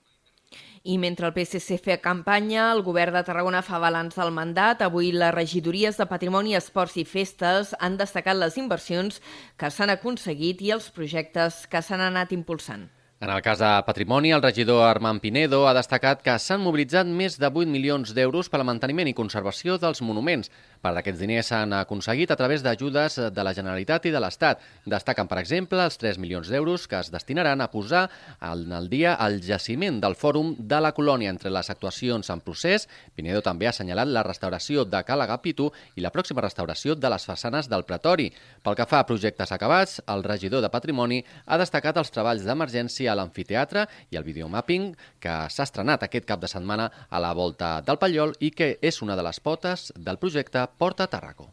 I 0.83 0.95
mentre 0.97 1.27
el 1.27 1.33
PSC 1.35 1.75
fa 1.77 1.99
campanya, 2.01 2.71
el 2.73 2.79
govern 2.81 3.13
de 3.13 3.21
Tarragona 3.25 3.59
fa 3.61 3.77
balanç 3.77 4.15
del 4.17 4.31
mandat. 4.33 4.81
Avui 4.81 5.11
les 5.13 5.33
regidories 5.35 5.99
de 5.99 6.07
Patrimoni, 6.09 6.55
Esports 6.57 6.97
i 6.97 7.03
Festes 7.05 7.75
han 7.77 7.99
destacat 7.99 8.39
les 8.39 8.57
inversions 8.57 9.21
que 9.61 9.69
s'han 9.69 9.93
aconseguit 9.93 10.65
i 10.65 10.73
els 10.73 10.89
projectes 10.89 11.67
que 11.69 11.83
s'han 11.85 12.01
anat 12.01 12.33
impulsant. 12.33 12.89
En 13.21 13.29
el 13.29 13.43
cas 13.43 13.59
de 13.59 13.83
Patrimoni, 13.85 14.31
el 14.31 14.41
regidor 14.41 14.81
Armand 14.81 15.21
Pinedo 15.21 15.67
ha 15.69 15.75
destacat 15.77 16.23
que 16.25 16.33
s'han 16.41 16.63
mobilitzat 16.65 17.05
més 17.05 17.35
de 17.37 17.45
8 17.45 17.69
milions 17.69 18.15
d'euros 18.17 18.47
per 18.49 18.57
al 18.57 18.65
manteniment 18.65 19.05
i 19.05 19.13
conservació 19.13 19.75
dels 19.77 19.99
monuments. 20.01 20.49
Part 20.81 20.97
d'aquests 20.97 21.21
diners 21.21 21.51
s'han 21.51 21.75
aconseguit 21.77 22.31
a 22.33 22.37
través 22.39 22.63
d'ajudes 22.65 23.19
de 23.29 23.43
la 23.45 23.53
Generalitat 23.53 24.07
i 24.09 24.13
de 24.15 24.17
l'Estat. 24.23 24.63
Destaquen, 24.89 25.29
per 25.29 25.37
exemple, 25.37 25.83
els 25.85 26.01
3 26.01 26.17
milions 26.17 26.49
d'euros 26.49 26.87
que 26.89 26.97
es 26.97 27.11
destinaran 27.13 27.61
a 27.61 27.67
posar 27.69 28.07
en 28.41 28.73
el 28.73 28.89
dia 28.89 29.13
el 29.21 29.37
jaciment 29.45 30.01
del 30.01 30.17
Fòrum 30.17 30.55
de 30.57 30.81
la 30.81 30.91
Colònia. 30.97 31.29
Entre 31.29 31.53
les 31.53 31.69
actuacions 31.69 32.33
en 32.33 32.41
procés, 32.41 32.87
Pinedo 33.13 33.45
també 33.45 33.69
ha 33.69 33.75
assenyalat 33.75 34.09
la 34.09 34.25
restauració 34.25 34.81
de 34.81 35.03
Cala 35.05 35.29
Gapitu 35.29 35.69
i 35.93 36.01
la 36.01 36.09
pròxima 36.09 36.41
restauració 36.41 36.97
de 36.97 37.13
les 37.13 37.29
façanes 37.29 37.69
del 37.69 37.85
Pretori. 37.85 38.31
Pel 38.65 38.81
que 38.81 38.89
fa 38.89 39.05
a 39.05 39.05
projectes 39.05 39.53
acabats, 39.53 40.01
el 40.09 40.25
regidor 40.25 40.65
de 40.65 40.73
Patrimoni 40.73 41.21
ha 41.45 41.61
destacat 41.61 42.01
els 42.01 42.09
treballs 42.09 42.49
d'emergència 42.49 43.10
a 43.11 43.19
l'amfiteatre 43.19 43.87
i 44.09 44.19
el 44.19 44.27
videomapping 44.27 44.91
que 45.19 45.37
s'ha 45.49 45.67
estrenat 45.67 46.03
aquest 46.07 46.25
cap 46.25 46.41
de 46.41 46.49
setmana 46.51 46.89
a 47.09 47.19
la 47.19 47.33
volta 47.37 47.79
del 47.85 47.99
Pallol 48.01 48.35
i 48.39 48.51
que 48.51 48.77
és 48.81 49.01
una 49.05 49.15
de 49.19 49.25
les 49.27 49.39
potes 49.39 49.91
del 49.95 50.17
projecte 50.17 50.67
Porta 50.77 51.07
Tarraco. 51.07 51.51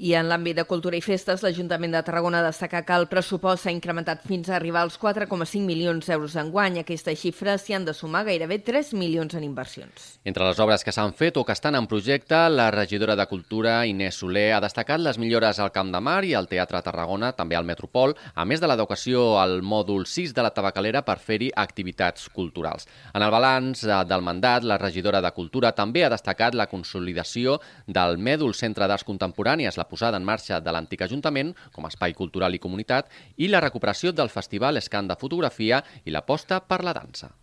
I 0.00 0.14
en 0.16 0.30
l'àmbit 0.30 0.56
de 0.56 0.62
cultura 0.64 0.96
i 0.96 1.02
festes, 1.04 1.42
l'Ajuntament 1.44 1.92
de 1.92 2.00
Tarragona 2.00 2.38
destaca 2.40 2.80
que 2.88 2.96
el 2.96 3.04
pressupost 3.10 3.66
s'ha 3.66 3.72
incrementat 3.74 4.22
fins 4.24 4.48
a 4.48 4.54
arribar 4.56 4.80
als 4.86 4.94
4,5 4.96 5.60
milions 5.60 6.06
d'euros 6.08 6.32
d'enguany. 6.38 6.78
Aquesta 6.80 7.12
xifra 7.12 7.58
s'hi 7.60 7.74
han 7.76 7.84
de 7.84 7.92
sumar 7.92 8.22
gairebé 8.24 8.62
3 8.64 8.94
milions 8.96 9.36
en 9.36 9.44
inversions. 9.44 10.06
Entre 10.24 10.46
les 10.46 10.62
obres 10.64 10.86
que 10.86 10.94
s'han 10.96 11.12
fet 11.12 11.36
o 11.36 11.44
que 11.44 11.52
estan 11.52 11.76
en 11.76 11.84
projecte, 11.90 12.38
la 12.48 12.70
regidora 12.72 13.12
de 13.12 13.26
Cultura, 13.28 13.74
Inés 13.84 14.22
Soler, 14.22 14.54
ha 14.56 14.62
destacat 14.64 15.04
les 15.04 15.18
millores 15.20 15.60
al 15.60 15.68
Camp 15.74 15.92
de 15.92 16.00
Mar 16.00 16.24
i 16.24 16.32
al 16.32 16.48
Teatre 16.48 16.80
Tarragona, 16.80 17.34
també 17.36 17.60
al 17.60 17.68
Metropol, 17.68 18.16
a 18.32 18.48
més 18.48 18.64
de 18.64 18.72
l'educació 18.72 19.36
al 19.42 19.60
mòdul 19.60 20.08
6 20.08 20.32
de 20.32 20.46
la 20.48 20.54
tabacalera 20.56 21.04
per 21.04 21.18
fer-hi 21.20 21.52
activitats 21.52 22.30
culturals. 22.32 22.88
En 23.12 23.20
el 23.20 23.36
balanç 23.36 23.84
eh, 23.84 24.00
del 24.08 24.24
mandat, 24.24 24.64
la 24.64 24.80
regidora 24.80 25.20
de 25.20 25.34
Cultura 25.36 25.76
també 25.76 26.06
ha 26.08 26.12
destacat 26.16 26.56
la 26.56 26.70
consolidació 26.72 27.60
del 27.84 28.16
Mèdul 28.16 28.56
Centre 28.56 28.88
d'Arts 28.88 29.04
Contemporànies, 29.04 29.76
la 29.76 29.89
posada 29.90 30.16
en 30.20 30.24
marxa 30.24 30.62
de 30.62 30.72
l'antic 30.72 31.02
Ajuntament 31.04 31.52
com 31.74 31.84
a 31.84 31.92
espai 31.92 32.14
cultural 32.14 32.54
i 32.54 32.62
comunitat 32.62 33.10
i 33.36 33.50
la 33.50 33.60
recuperació 33.60 34.14
del 34.14 34.32
Festival 34.32 34.80
Escan 34.80 35.10
de 35.10 35.18
Fotografia 35.20 35.84
i 36.04 36.14
l'aposta 36.14 36.62
per 36.64 36.84
la 36.86 36.96
dansa. 36.96 37.34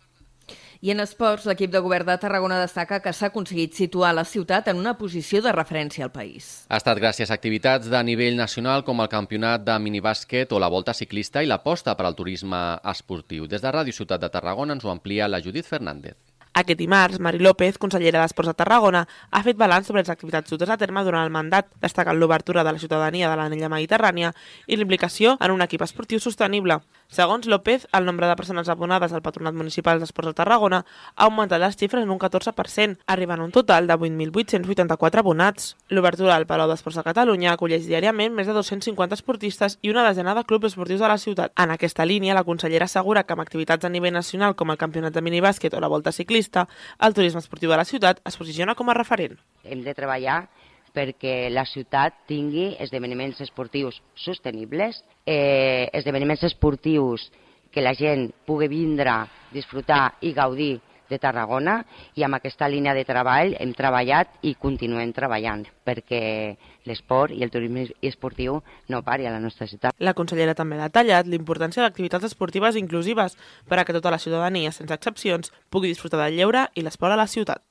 I 0.80 0.92
en 0.94 1.02
esports, 1.02 1.42
l'equip 1.48 1.72
de 1.72 1.80
govern 1.82 2.06
de 2.06 2.14
Tarragona 2.22 2.60
destaca 2.60 3.00
que 3.02 3.12
s'ha 3.12 3.32
aconseguit 3.32 3.74
situar 3.74 4.12
la 4.14 4.24
ciutat 4.24 4.70
en 4.70 4.78
una 4.78 4.94
posició 5.00 5.42
de 5.42 5.52
referència 5.56 6.06
al 6.06 6.12
país. 6.14 6.52
Ha 6.70 6.78
estat 6.78 7.00
gràcies 7.02 7.32
a 7.32 7.34
activitats 7.34 7.90
de 7.90 8.02
nivell 8.06 8.38
nacional 8.38 8.86
com 8.86 9.02
el 9.02 9.10
campionat 9.10 9.66
de 9.66 9.74
minibàsquet 9.82 10.54
o 10.54 10.62
la 10.62 10.70
volta 10.70 10.94
ciclista 10.94 11.42
i 11.42 11.50
l'aposta 11.50 11.96
per 11.98 12.06
al 12.06 12.14
turisme 12.14 12.62
esportiu. 12.94 13.50
Des 13.50 13.64
de 13.64 13.74
Ràdio 13.74 13.96
Ciutat 13.96 14.22
de 14.22 14.30
Tarragona 14.30 14.78
ens 14.78 14.86
ho 14.86 14.94
amplia 14.94 15.26
la 15.28 15.42
Judit 15.42 15.66
Fernández. 15.66 16.27
Aquest 16.58 16.78
dimarts, 16.80 17.20
Mari 17.22 17.38
López, 17.38 17.76
consellera 17.78 18.18
d'Esports 18.24 18.48
de 18.50 18.56
Tarragona, 18.58 19.04
ha 19.30 19.42
fet 19.46 19.54
balanç 19.56 19.86
sobre 19.86 20.02
les 20.02 20.10
activitats 20.10 20.50
dutes 20.50 20.70
a 20.74 20.76
terme 20.76 21.04
durant 21.06 21.22
el 21.22 21.30
mandat, 21.30 21.68
destacant 21.78 22.18
l'obertura 22.18 22.64
de 22.66 22.72
la 22.74 22.80
ciutadania 22.82 23.28
de 23.30 23.36
l'anella 23.38 23.70
mediterrània 23.70 24.32
i 24.66 24.74
l'implicació 24.74 25.36
en 25.38 25.54
un 25.54 25.62
equip 25.62 25.84
esportiu 25.86 26.18
sostenible. 26.18 26.80
Segons 27.08 27.46
López, 27.46 27.86
el 27.92 28.04
nombre 28.04 28.26
de 28.26 28.34
persones 28.36 28.68
abonades 28.68 29.14
al 29.14 29.22
Patronat 29.22 29.54
Municipal 29.54 30.00
d'Esports 30.02 30.32
de 30.32 30.34
Tarragona 30.40 30.80
ha 31.14 31.28
augmentat 31.28 31.62
les 31.62 31.78
xifres 31.78 32.02
en 32.02 32.10
un 32.10 32.18
14%, 32.18 32.98
arribant 33.06 33.40
a 33.40 33.46
un 33.46 33.54
total 33.54 33.86
de 33.86 33.94
8.884 33.94 35.22
abonats. 35.22 35.76
L'obertura 35.88 36.34
del 36.34 36.48
Palau 36.50 36.68
d'Esports 36.68 36.98
de 36.98 37.06
Catalunya 37.06 37.54
acolleix 37.54 37.86
diàriament 37.86 38.34
més 38.34 38.50
de 38.50 38.58
250 38.58 39.14
esportistes 39.14 39.78
i 39.80 39.94
una 39.94 40.04
desena 40.04 40.34
de 40.34 40.42
clubs 40.42 40.72
esportius 40.72 41.00
de 41.06 41.08
la 41.08 41.16
ciutat. 41.22 41.54
En 41.56 41.70
aquesta 41.70 42.04
línia, 42.04 42.34
la 42.34 42.44
consellera 42.44 42.90
assegura 42.90 43.22
que 43.22 43.38
amb 43.38 43.46
activitats 43.46 43.86
a 43.86 43.94
nivell 43.94 44.18
nacional 44.18 44.58
com 44.58 44.74
el 44.74 44.82
campionat 44.82 45.14
de 45.14 45.22
minibàsquet 45.22 45.72
o 45.72 45.80
la 45.80 45.88
volta 45.88 46.12
ciclista, 46.12 46.47
el 46.56 47.14
turisme 47.14 47.42
esportiu 47.42 47.70
de 47.70 47.76
la 47.76 47.84
ciutat 47.84 48.22
es 48.24 48.36
posiciona 48.36 48.74
com 48.78 48.88
a 48.88 48.96
referent. 48.96 49.36
Hem 49.64 49.84
de 49.84 49.94
treballar 49.94 50.46
perquè 50.94 51.50
la 51.52 51.66
ciutat 51.68 52.24
tingui 52.26 52.72
esdeveniments 52.80 53.40
esportius 53.44 54.00
sostenibles, 54.16 55.02
eh, 55.26 55.88
esdeveniments 55.92 56.44
esportius 56.48 57.28
que 57.70 57.84
la 57.84 57.94
gent 57.94 58.30
pugui 58.46 58.68
vindre, 58.68 59.26
disfrutar 59.52 60.16
i 60.24 60.32
gaudir 60.32 60.78
de 61.10 61.18
Tarragona 61.18 61.82
i 62.16 62.24
amb 62.26 62.38
aquesta 62.38 62.68
línia 62.68 62.94
de 62.96 63.04
treball 63.08 63.54
hem 63.58 63.74
treballat 63.76 64.38
i 64.42 64.54
continuem 64.54 65.12
treballant 65.16 65.64
perquè 65.86 66.22
l'esport 66.88 67.34
i 67.36 67.44
el 67.44 67.52
turisme 67.52 67.86
esportiu 68.02 68.62
no 68.88 69.02
pari 69.04 69.28
a 69.28 69.32
la 69.34 69.40
nostra 69.40 69.68
ciutat. 69.68 69.96
La 69.98 70.16
consellera 70.16 70.56
també 70.58 70.78
ha 70.78 70.88
detallat 70.88 71.28
l'importància 71.28 71.84
d'activitats 71.84 72.30
esportives 72.30 72.76
inclusives 72.80 73.36
per 73.68 73.78
a 73.78 73.84
que 73.84 73.96
tota 73.96 74.12
la 74.14 74.22
ciutadania, 74.22 74.72
sense 74.72 74.94
excepcions, 74.94 75.52
pugui 75.70 75.92
disfrutar 75.92 76.24
del 76.24 76.40
lleure 76.40 76.68
i 76.74 76.84
l'esport 76.84 77.12
a 77.12 77.20
la 77.20 77.28
ciutat. 77.28 77.67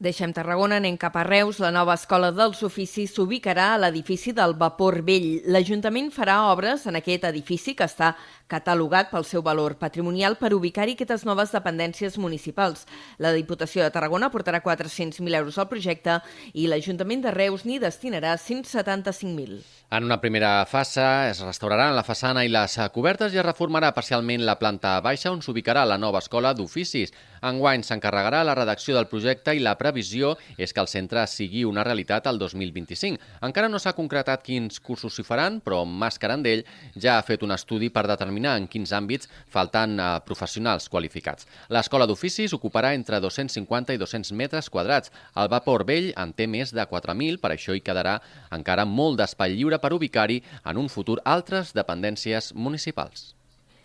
Deixem 0.00 0.30
Tarragona, 0.32 0.78
anem 0.80 0.94
cap 0.96 1.18
a 1.20 1.22
Reus. 1.26 1.58
La 1.60 1.68
nova 1.68 1.92
escola 1.92 2.30
dels 2.32 2.62
oficis 2.64 3.10
s'ubicarà 3.12 3.66
a 3.74 3.80
l'edifici 3.82 4.32
del 4.32 4.54
Vapor 4.56 5.02
Vell. 5.04 5.42
L'Ajuntament 5.52 6.06
farà 6.14 6.38
obres 6.48 6.86
en 6.88 6.96
aquest 6.96 7.26
edifici 7.28 7.74
que 7.76 7.84
està 7.84 8.14
catalogat 8.48 9.10
pel 9.12 9.26
seu 9.28 9.44
valor 9.44 9.74
patrimonial 9.76 10.38
per 10.40 10.54
ubicar-hi 10.56 10.94
aquestes 10.96 11.26
noves 11.28 11.52
dependències 11.52 12.16
municipals. 12.16 12.86
La 13.20 13.34
Diputació 13.36 13.84
de 13.84 13.92
Tarragona 13.92 14.30
portarà 14.32 14.62
400.000 14.64 15.36
euros 15.36 15.60
al 15.60 15.68
projecte 15.68 16.16
i 16.54 16.64
l'Ajuntament 16.64 17.26
de 17.28 17.34
Reus 17.36 17.66
n'hi 17.68 17.76
destinarà 17.78 18.32
175.000. 18.40 19.60
En 19.90 20.08
una 20.08 20.20
primera 20.22 20.64
fase 20.70 21.04
es 21.28 21.44
restauraran 21.44 21.92
la 21.92 22.06
façana 22.06 22.46
i 22.46 22.48
les 22.48 22.78
cobertes 22.94 23.34
i 23.34 23.40
es 23.42 23.44
reformarà 23.44 23.92
parcialment 23.92 24.48
la 24.48 24.56
planta 24.56 24.96
baixa 25.04 25.32
on 25.34 25.44
s'ubicarà 25.44 25.84
la 25.84 25.98
nova 25.98 26.24
escola 26.24 26.54
d'oficis. 26.56 27.12
Enguany 27.44 27.82
s'encarregarà 27.84 28.44
la 28.44 28.54
redacció 28.54 28.94
del 28.96 29.08
projecte 29.10 29.54
i 29.56 29.62
la 29.64 29.76
previsió 29.90 30.36
és 30.56 30.72
que 30.72 30.80
el 30.82 30.88
centre 30.90 31.22
sigui 31.28 31.64
una 31.68 31.84
realitat 31.84 32.26
al 32.30 32.38
2025. 32.38 33.20
Encara 33.46 33.68
no 33.68 33.78
s'ha 33.78 33.94
concretat 33.96 34.44
quins 34.46 34.80
cursos 34.80 35.14
s'hi 35.14 35.24
faran, 35.26 35.60
però 35.60 35.82
Mas 35.84 36.18
Carandell 36.18 36.64
ja 36.96 37.18
ha 37.18 37.26
fet 37.26 37.42
un 37.42 37.52
estudi 37.52 37.90
per 37.90 38.06
determinar 38.08 38.56
en 38.58 38.68
quins 38.70 38.92
àmbits 38.96 39.28
falten 39.50 39.98
eh, 39.98 40.08
professionals 40.26 40.88
qualificats. 40.88 41.48
L'escola 41.68 42.06
d'oficis 42.06 42.54
ocuparà 42.56 42.94
entre 42.94 43.20
250 43.20 43.96
i 43.96 44.00
200 44.00 44.32
metres 44.38 44.70
quadrats. 44.70 45.12
El 45.36 45.50
Vapor 45.52 45.84
Vell 45.88 46.12
en 46.16 46.32
té 46.32 46.46
més 46.46 46.74
de 46.74 46.86
4.000, 46.86 47.40
per 47.42 47.52
això 47.54 47.74
hi 47.74 47.84
quedarà 47.84 48.18
encara 48.54 48.86
molt 48.86 49.20
d'espai 49.20 49.56
lliure 49.56 49.80
per 49.82 49.94
ubicar-hi 49.96 50.40
en 50.64 50.80
un 50.80 50.88
futur 50.88 51.20
altres 51.24 51.74
dependències 51.76 52.54
municipals. 52.54 53.39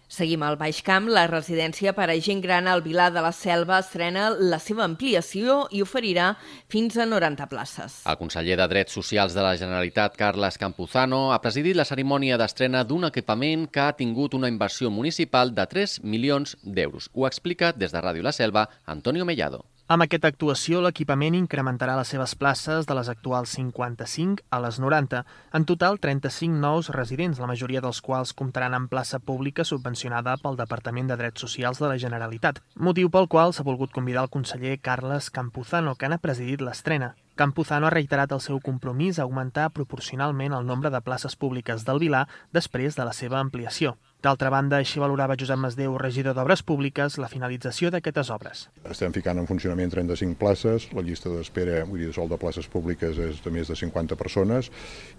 Seguim 0.07 0.43
al 0.45 0.55
Baix 0.57 0.81
Camp. 0.85 1.07
La 1.09 1.25
residència 1.27 1.93
per 1.97 2.07
a 2.11 2.17
gent 2.21 2.41
gran 2.43 2.69
al 2.69 2.83
Vilar 2.85 3.09
de 3.13 3.23
la 3.25 3.31
Selva 3.33 3.79
estrena 3.81 4.29
la 4.37 4.59
seva 4.61 4.85
ampliació 4.85 5.63
i 5.73 5.81
oferirà 5.81 6.31
fins 6.69 6.97
a 6.97 7.07
90 7.09 7.49
places. 7.49 7.99
El 8.05 8.19
conseller 8.21 8.57
de 8.59 8.67
Drets 8.69 8.93
Socials 8.93 9.33
de 9.33 9.43
la 9.45 9.55
Generalitat, 9.57 10.15
Carles 10.15 10.59
Campuzano, 10.61 11.31
ha 11.33 11.41
presidit 11.41 11.75
la 11.75 11.87
cerimònia 11.89 12.37
d'estrena 12.37 12.85
d'un 12.85 13.09
equipament 13.09 13.67
que 13.67 13.87
ha 13.87 13.97
tingut 13.97 14.37
una 14.37 14.51
inversió 14.51 14.93
municipal 14.93 15.55
de 15.55 15.65
3 15.65 16.01
milions 16.03 16.57
d'euros. 16.63 17.09
Ho 17.13 17.25
explica 17.25 17.73
des 17.73 17.91
de 17.91 18.01
Ràdio 18.01 18.23
La 18.23 18.35
Selva 18.35 18.69
Antonio 18.85 19.25
Mellado. 19.25 19.65
Amb 19.85 20.01
aquesta 20.01 20.31
actuació, 20.31 20.79
l'equipament 20.81 21.35
incrementarà 21.37 21.93
les 21.99 22.09
seves 22.09 22.31
places 22.41 22.87
de 22.89 22.95
les 22.97 23.09
actuals 23.11 23.51
55 23.53 24.41
a 24.49 24.59
les 24.63 24.79
90. 24.81 25.19
En 25.59 25.67
total, 25.69 25.99
35 26.01 26.57
nous 26.63 26.89
residents, 26.95 27.37
la 27.37 27.49
majoria 27.51 27.83
dels 27.85 27.99
quals 28.01 28.33
comptaran 28.33 28.73
amb 28.73 28.89
plaça 28.89 29.19
pública 29.21 29.61
subvencionada 29.69 30.33
pel 30.41 30.57
Departament 30.57 31.11
de 31.11 31.19
Drets 31.19 31.45
Socials 31.45 31.83
de 31.83 31.91
la 31.91 31.99
Generalitat, 32.01 32.63
motiu 32.87 33.11
pel 33.13 33.29
qual 33.29 33.53
s'ha 33.53 33.67
volgut 33.67 33.93
convidar 33.93 34.25
el 34.25 34.33
conseller 34.33 34.79
Carles 34.81 35.29
Campuzano, 35.29 35.93
que 35.93 36.09
n'ha 36.09 36.17
presidit 36.17 36.65
l'estrena. 36.65 37.13
Campuzano 37.35 37.85
ha 37.85 37.93
reiterat 37.93 38.33
el 38.33 38.41
seu 38.41 38.57
compromís 38.65 39.19
a 39.19 39.27
augmentar 39.29 39.69
proporcionalment 39.69 40.57
el 40.57 40.65
nombre 40.65 40.89
de 40.89 41.05
places 41.05 41.37
públiques 41.37 41.85
del 41.85 42.01
Vilar 42.01 42.25
després 42.57 42.97
de 42.97 43.05
la 43.05 43.13
seva 43.13 43.37
ampliació. 43.37 43.99
D'altra 44.25 44.49
banda, 44.49 44.79
així 44.81 44.97
valorava 44.97 45.35
Josep 45.37 45.59
Masdeu, 45.61 45.99
regidor 46.01 46.33
d'Obres 46.33 46.63
Públiques, 46.65 47.19
la 47.21 47.27
finalització 47.29 47.91
d'aquestes 47.93 48.31
obres. 48.33 48.63
Estem 48.89 49.13
ficant 49.13 49.37
en 49.37 49.45
funcionament 49.45 49.91
35 49.93 50.39
places, 50.39 50.87
la 50.97 51.03
llista 51.05 51.29
d'espera, 51.29 51.83
vull 51.85 52.01
dir, 52.01 52.09
sol 52.15 52.31
de 52.31 52.39
places 52.41 52.65
públiques 52.73 53.19
és 53.21 53.43
de 53.43 53.53
més 53.53 53.69
de 53.69 53.77
50 53.77 54.17
persones, 54.17 54.71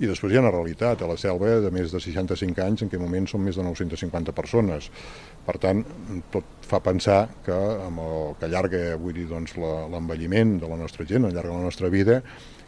i 0.03 0.11
després 0.11 0.35
hi 0.35 0.41
ha 0.41 0.43
una 0.43 0.51
realitat, 0.51 1.05
a 1.07 1.11
la 1.13 1.19
selva 1.23 1.53
de 1.63 1.71
més 1.71 1.95
de 1.95 2.03
65 2.03 2.65
anys, 2.67 2.83
en 2.83 2.91
què 2.91 2.99
moment 2.99 3.31
són 3.31 3.47
més 3.47 3.55
de 3.55 3.69
950 3.69 4.35
persones. 4.35 4.91
Per 5.47 5.55
tant, 5.63 5.85
tot 6.35 6.67
fa 6.67 6.83
pensar 6.83 7.21
que 7.47 7.63
amb 7.87 8.03
el 8.09 8.35
que 8.41 8.51
allarga, 8.51 8.85
vull 8.99 9.15
dir, 9.21 9.31
doncs, 9.31 9.55
l'envelliment 9.55 10.59
de 10.65 10.75
la 10.75 10.83
nostra 10.83 11.07
gent, 11.07 11.31
allarga 11.31 11.55
la 11.55 11.71
nostra 11.71 11.95
vida, 11.95 12.19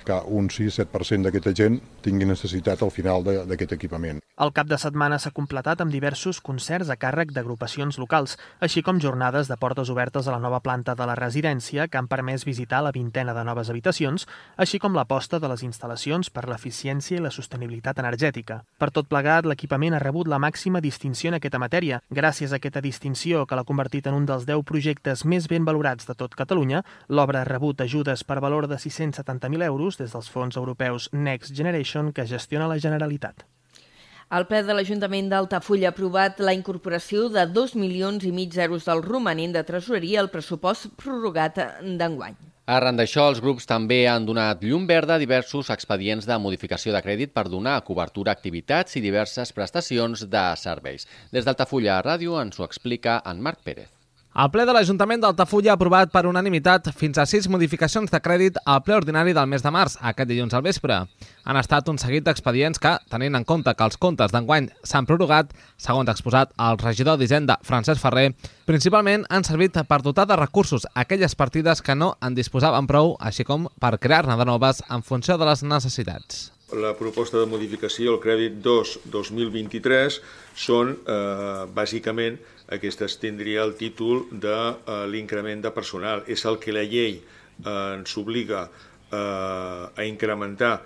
que 0.07 0.23
un 0.39 0.55
6-7% 0.55 1.27
d'aquesta 1.27 1.57
gent 1.65 1.83
tingui 2.07 2.31
necessitat 2.31 2.87
al 2.87 2.95
final 2.95 3.27
d'aquest 3.27 3.75
equipament. 3.75 4.23
El 4.45 4.53
cap 4.55 4.69
de 4.71 4.77
setmana 4.79 5.17
s'ha 5.19 5.33
completat 5.35 5.81
amb 5.83 5.91
diversos 5.91 6.39
concerts 6.49 6.93
a 6.95 6.97
càrrec 7.03 7.33
d'agrupacions 7.35 7.97
locals, 7.99 8.37
així 8.63 8.85
com 8.87 9.01
jornades 9.03 9.49
de 9.51 9.57
portes 9.59 9.91
obertes 9.91 10.29
a 10.29 10.35
la 10.37 10.39
nova 10.45 10.61
planta 10.63 10.95
de 10.95 11.09
la 11.11 11.17
residència 11.19 11.89
que 11.89 11.99
han 11.99 12.07
permès 12.13 12.45
visitar 12.47 12.79
la 12.87 12.93
vintena 12.95 13.35
de 13.35 13.43
noves 13.49 13.73
habitacions, 13.75 14.29
així 14.57 14.79
com 14.79 14.95
l'aposta 14.95 15.41
de 15.43 15.51
les 15.51 15.65
instal·lacions 15.67 16.31
per 16.31 16.47
l'eficiència 16.47 17.19
i 17.19 17.25
la 17.25 17.35
sostenibilitat 17.35 17.99
energètica. 17.99 18.61
Per 18.79 18.91
tot 18.95 19.11
plegat, 19.11 19.51
l'equipament 19.51 19.99
ha 19.99 20.03
rebut 20.07 20.31
la 20.31 20.39
màxima 20.39 20.85
distinció 20.87 21.35
en 21.35 21.41
aquesta 21.41 21.59
matèria. 21.59 21.99
Gràcies 22.23 22.55
a 22.55 22.63
aquesta 22.63 22.87
distinció, 22.87 23.43
que 23.43 23.59
l'ha 23.59 23.67
convertit 23.67 24.07
en 24.07 24.23
un 24.23 24.31
dels 24.31 24.47
10 24.47 24.63
projectes 24.71 25.27
més 25.27 25.51
ben 25.51 25.67
valorats 25.67 26.07
de 26.07 26.15
tot 26.15 26.39
Catalunya, 26.39 26.87
l'obra 27.09 27.43
ha 27.43 27.51
rebut 27.51 27.83
ajudes 27.83 28.23
per 28.23 28.39
valor 28.39 28.71
de 28.71 28.79
670.000 28.79 29.67
euros 29.67 29.99
des 29.99 30.15
dels 30.15 30.31
fons 30.31 30.63
europeus 30.63 31.11
Next 31.13 31.59
Generation 31.59 32.15
que 32.15 32.31
gestiona 32.39 32.71
la 32.71 32.79
Generalitat. 32.79 33.49
El 34.29 34.45
ple 34.45 34.59
de 34.61 34.75
l'Ajuntament 34.77 35.31
d'Altafulla 35.33 35.89
ha 35.89 35.95
aprovat 35.95 36.43
la 36.45 36.53
incorporació 36.53 37.31
de 37.33 37.47
2 37.49 37.73
milions 37.81 38.27
i 38.29 38.33
mig 38.39 38.53
d'euros 38.53 38.85
del 38.85 39.01
romanent 39.07 39.55
de 39.57 39.63
tresoreria 39.65 40.21
al 40.21 40.29
pressupost 40.35 40.91
prorrogat 41.01 41.57
d'enguany. 42.03 42.37
Arran 42.69 43.01
d'això, 43.01 43.31
els 43.33 43.41
grups 43.41 43.65
també 43.65 44.03
han 44.05 44.29
donat 44.29 44.61
llum 44.61 44.85
verda 44.91 45.17
a 45.17 45.23
diversos 45.23 45.73
expedients 45.73 46.29
de 46.29 46.37
modificació 46.45 46.93
de 46.93 47.01
crèdit 47.07 47.33
per 47.33 47.49
donar 47.49 47.81
cobertura 47.89 48.35
a 48.35 48.37
activitats 48.37 49.01
i 49.01 49.05
diverses 49.09 49.57
prestacions 49.57 50.29
de 50.29 50.49
serveis. 50.61 51.09
Des 51.33 51.49
d'Altafulla 51.49 52.03
Ràdio 52.05 52.37
ens 52.43 52.61
ho 52.61 52.69
explica 52.69 53.23
en 53.25 53.41
Marc 53.41 53.65
Pérez. 53.65 53.98
El 54.37 54.51
ple 54.53 54.67
de 54.69 54.73
l'Ajuntament 54.77 55.23
d'Altafulla 55.23 55.73
ha 55.73 55.75
aprovat 55.79 56.11
per 56.13 56.27
unanimitat 56.29 56.91
fins 56.95 57.17
a 57.19 57.25
sis 57.27 57.49
modificacions 57.49 58.13
de 58.13 58.19
crèdit 58.21 58.59
al 58.69 58.83
ple 58.85 58.95
ordinari 58.95 59.33
del 59.35 59.49
mes 59.49 59.65
de 59.65 59.71
març, 59.73 59.97
aquest 60.11 60.29
dilluns 60.29 60.53
al 60.55 60.63
vespre. 60.63 60.99
Han 61.49 61.57
estat 61.57 61.89
un 61.89 61.97
seguit 61.99 62.27
d'expedients 62.27 62.79
que, 62.79 62.93
tenint 63.11 63.35
en 63.35 63.47
compte 63.49 63.73
que 63.75 63.87
els 63.89 63.97
comptes 63.97 64.31
d'enguany 64.31 64.69
s'han 64.85 65.09
prorrogat, 65.09 65.55
segons 65.81 66.13
exposat 66.13 66.53
el 66.69 66.79
regidor 66.79 67.17
d'Hisenda, 67.19 67.57
Francesc 67.65 68.05
Ferrer, 68.05 68.35
principalment 68.69 69.25
han 69.31 69.49
servit 69.49 69.81
per 69.89 70.03
dotar 70.05 70.29
de 70.29 70.37
recursos 70.37 70.87
aquelles 70.95 71.35
partides 71.35 71.83
que 71.83 71.97
no 71.97 72.13
en 72.23 72.37
disposaven 72.37 72.87
prou, 72.87 73.17
així 73.19 73.49
com 73.49 73.67
per 73.81 73.97
crear-ne 73.99 74.37
de 74.37 74.47
noves 74.47 74.85
en 74.91 75.03
funció 75.03 75.39
de 75.41 75.49
les 75.49 75.65
necessitats. 75.65 76.53
La 76.77 76.93
proposta 76.93 77.41
de 77.41 77.49
modificació, 77.49 78.13
el 78.13 78.21
crèdit 78.21 78.59
2-2023, 78.61 80.21
són 80.53 80.91
eh, 80.93 81.65
bàsicament 81.73 82.37
aquestes 82.75 83.17
tindria 83.23 83.65
el 83.65 83.75
títol 83.79 84.27
de 84.31 84.55
eh, 84.55 85.01
l'increment 85.11 85.65
de 85.65 85.73
personal. 85.75 86.25
És 86.27 86.45
el 86.49 86.61
que 86.63 86.75
la 86.75 86.85
llei 86.85 87.19
eh, 87.19 87.97
ens 87.97 88.17
obliga 88.21 88.67
eh, 88.69 89.19
a 89.19 90.07
incrementar 90.07 90.77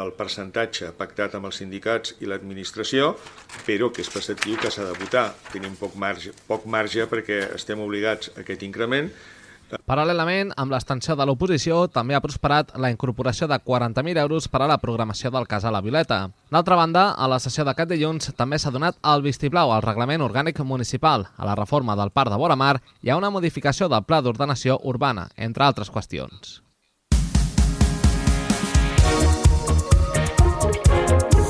el 0.00 0.14
percentatge 0.16 0.88
pactat 0.96 1.34
amb 1.36 1.50
els 1.50 1.58
sindicats 1.60 2.14
i 2.24 2.28
l'administració, 2.30 3.10
però 3.66 3.90
que 3.92 4.00
és 4.00 4.08
perceptiu 4.12 4.56
que 4.60 4.70
s'ha 4.72 4.86
de 4.88 4.96
votar. 4.96 5.26
Tenim 5.52 5.76
poc 5.76 5.98
marge, 6.00 6.32
poc 6.48 6.64
marge 6.64 7.04
perquè 7.10 7.42
estem 7.58 7.82
obligats 7.84 8.32
a 8.32 8.40
aquest 8.46 8.64
increment 8.64 9.10
Paral·lelament, 9.88 10.52
amb 10.60 10.72
l'extensió 10.74 11.16
de 11.16 11.26
l'oposició, 11.26 11.86
també 11.88 12.16
ha 12.16 12.22
prosperat 12.24 12.74
la 12.76 12.90
incorporació 12.92 13.48
de 13.48 13.58
40.000 13.58 14.20
euros 14.22 14.48
per 14.48 14.62
a 14.62 14.68
la 14.70 14.78
programació 14.82 15.30
del 15.32 15.48
cas 15.48 15.64
a 15.64 15.72
la 15.72 15.80
Violeta. 15.80 16.20
D'altra 16.52 16.76
banda, 16.76 17.10
a 17.16 17.28
la 17.28 17.40
sessió 17.40 17.64
d'aquest 17.64 17.94
dilluns 17.94 18.32
també 18.36 18.58
s'ha 18.58 18.74
donat 18.74 18.98
el 19.14 19.24
vistiplau 19.24 19.72
al 19.72 19.84
reglament 19.84 20.22
orgànic 20.22 20.60
municipal, 20.64 21.28
a 21.36 21.48
la 21.48 21.56
reforma 21.56 21.96
del 21.96 22.10
Parc 22.10 22.30
de 22.30 22.40
Boramar 22.40 22.76
i 23.02 23.10
a 23.10 23.16
una 23.16 23.30
modificació 23.30 23.88
del 23.88 24.04
Pla 24.04 24.20
d'Ordenació 24.20 24.78
Urbana, 24.82 25.30
entre 25.36 25.64
altres 25.64 25.90
qüestions. 25.90 26.60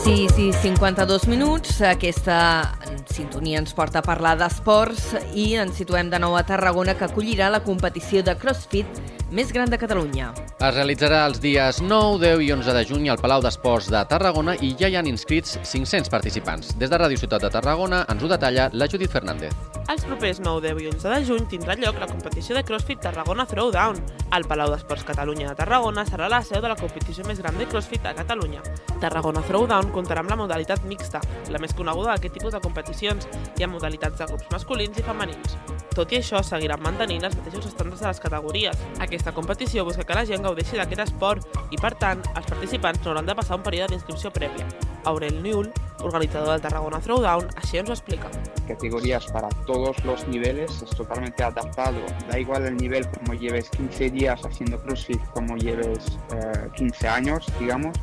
Sí, 0.03 0.27
sí, 0.35 0.53
52 0.53 1.29
minuts. 1.29 1.81
Aquesta 1.81 2.75
sintonia 3.11 3.59
ens 3.63 3.75
porta 3.75 3.99
a 4.01 4.07
parlar 4.07 4.37
d'esports 4.39 5.17
i 5.35 5.53
ens 5.59 5.81
situem 5.81 6.11
de 6.13 6.21
nou 6.23 6.37
a 6.39 6.45
Tarragona, 6.47 6.95
que 6.95 7.09
acollirà 7.09 7.49
la 7.51 7.63
competició 7.65 8.23
de 8.23 8.37
CrossFit 8.39 9.03
més 9.33 9.53
gran 9.57 9.73
de 9.73 9.81
Catalunya. 9.81 10.31
Es 10.61 10.75
realitzarà 10.77 11.25
els 11.27 11.41
dies 11.43 11.83
9, 11.83 12.21
10 12.23 12.47
i 12.47 12.53
11 12.55 12.79
de 12.79 12.87
juny 12.93 13.11
al 13.11 13.21
Palau 13.23 13.43
d'Esports 13.43 13.91
de 13.91 14.05
Tarragona 14.09 14.59
i 14.61 14.75
ja 14.79 14.93
hi 14.93 15.01
han 15.01 15.11
inscrits 15.11 15.59
500 15.65 16.13
participants. 16.13 16.77
Des 16.79 16.93
de 16.93 17.01
Ràdio 17.01 17.19
Ciutat 17.19 17.49
de 17.49 17.55
Tarragona 17.57 18.05
ens 18.13 18.23
ho 18.23 18.35
detalla 18.37 18.69
la 18.73 18.91
Judit 18.91 19.11
Fernández. 19.11 19.72
Els 19.91 20.05
propers 20.07 20.39
9, 20.41 20.61
10 20.63 20.81
i 20.81 20.87
11 20.93 21.11
de 21.11 21.25
juny 21.27 21.47
tindrà 21.51 21.75
lloc 21.77 21.99
la 21.99 22.07
competició 22.07 22.55
de 22.55 22.63
CrossFit 22.65 23.01
Tarragona 23.03 23.47
Throwdown. 23.51 23.99
El 24.37 24.47
Palau 24.49 24.71
d'Esports 24.71 25.05
Catalunya 25.09 25.51
de 25.51 25.59
Tarragona 25.59 26.07
serà 26.09 26.31
la 26.31 26.41
seu 26.47 26.63
de 26.63 26.71
la 26.71 26.79
competició 26.79 27.27
més 27.27 27.43
gran 27.43 27.59
de 27.59 27.67
CrossFit 27.67 28.07
a 28.07 28.15
Catalunya. 28.17 28.63
Tarragona 29.03 29.43
Throwdown 29.49 29.91
comptarà 29.93 30.23
amb 30.23 30.31
la 30.33 30.39
modalitat 30.45 30.87
mixta, 30.89 31.21
la 31.51 31.61
més 31.61 31.75
coneguda 31.75 32.15
d'aquest 32.15 32.39
tipus 32.39 32.55
de 32.55 32.63
competicions, 32.63 33.29
i 33.59 33.67
amb 33.67 33.75
modalitats 33.81 34.23
de 34.23 34.31
grups 34.31 34.53
masculins 34.55 35.03
i 35.03 35.09
femenins. 35.11 35.59
Tot 35.93 36.13
i 36.15 36.17
això, 36.23 36.41
seguiran 36.41 36.81
mantenint 36.81 37.27
els 37.29 37.35
mateixos 37.37 37.67
estàndards 37.69 38.01
de 38.01 38.09
les 38.09 38.21
categories. 38.25 38.85
Aquesta 39.05 39.35
competició 39.37 39.85
busca 39.85 40.07
que 40.09 40.17
la 40.17 40.25
gent 40.25 40.47
gaudeixi 40.47 40.81
d'aquest 40.81 41.05
esport 41.05 41.61
i, 41.69 41.77
per 41.77 41.93
tant, 42.01 42.23
els 42.33 42.49
participants 42.49 43.03
no 43.03 43.13
hauran 43.13 43.29
de 43.29 43.37
passar 43.37 43.59
un 43.61 43.67
període 43.67 43.93
d'inscripció 43.93 44.33
prèvia. 44.33 44.65
Aurel 45.05 45.43
Newell, 45.43 45.73
organizador 46.01 46.55
del 46.55 46.63
Tarragona 46.63 47.01
Throwdown, 47.01 47.49
así 47.57 47.77
nos 47.79 47.89
lo 47.89 47.95
explica. 47.95 48.31
Categorías 48.67 49.27
para 49.33 49.49
todos 49.67 50.03
los 50.05 50.27
niveles, 50.29 50.81
es 50.81 50.91
totalmente 50.91 51.43
adaptado. 51.43 51.99
Da 52.31 52.39
igual 52.39 52.65
el 52.67 52.77
nivel 52.77 53.07
como 53.11 53.35
lleves 53.35 53.69
15 53.71 54.11
días 54.11 54.41
haciendo 54.45 54.81
CrossFit, 54.83 55.21
como 55.35 55.57
lleves 55.57 56.19
eh, 56.33 56.69
15 56.77 57.09
años, 57.09 57.47
digamos. 57.59 57.99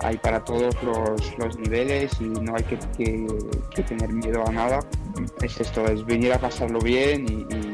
Hay 0.00 0.16
para 0.16 0.44
todos 0.44 0.80
los, 0.82 1.38
los 1.38 1.58
niveles 1.58 2.12
y 2.20 2.24
no 2.24 2.54
hay 2.54 2.62
que, 2.62 2.78
que, 2.96 3.26
que, 3.74 3.82
tener 3.82 4.10
miedo 4.10 4.46
a 4.46 4.52
nada. 4.52 4.80
Es 5.42 5.60
esto, 5.60 5.84
es 5.86 6.04
venir 6.04 6.32
a 6.32 6.38
pasarlo 6.38 6.80
bien 6.80 7.26
y, 7.28 7.54
y 7.54 7.72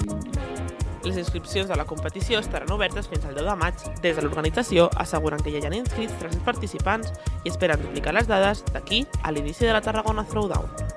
les 1.05 1.19
inscripcions 1.19 1.71
a 1.71 1.77
la 1.77 1.85
competició 1.85 2.39
estaran 2.39 2.71
obertes 2.73 3.09
fins 3.09 3.25
al 3.25 3.35
10 3.35 3.45
de 3.45 3.57
maig. 3.57 3.75
Des 4.01 4.17
de 4.17 4.23
l'organització 4.23 4.89
asseguren 4.97 5.43
que 5.45 5.53
ja 5.53 5.61
hi 5.61 5.69
ha 5.69 5.77
inscrits 5.77 6.17
300 6.19 6.43
participants 6.47 7.13
i 7.45 7.53
esperen 7.53 7.83
duplicar 7.83 8.15
les 8.17 8.29
dades 8.31 8.65
d'aquí 8.73 9.05
a 9.23 9.33
l'inici 9.33 9.67
de 9.67 9.73
la 9.77 9.83
Tarragona 9.85 10.25
Throwdown. 10.25 10.94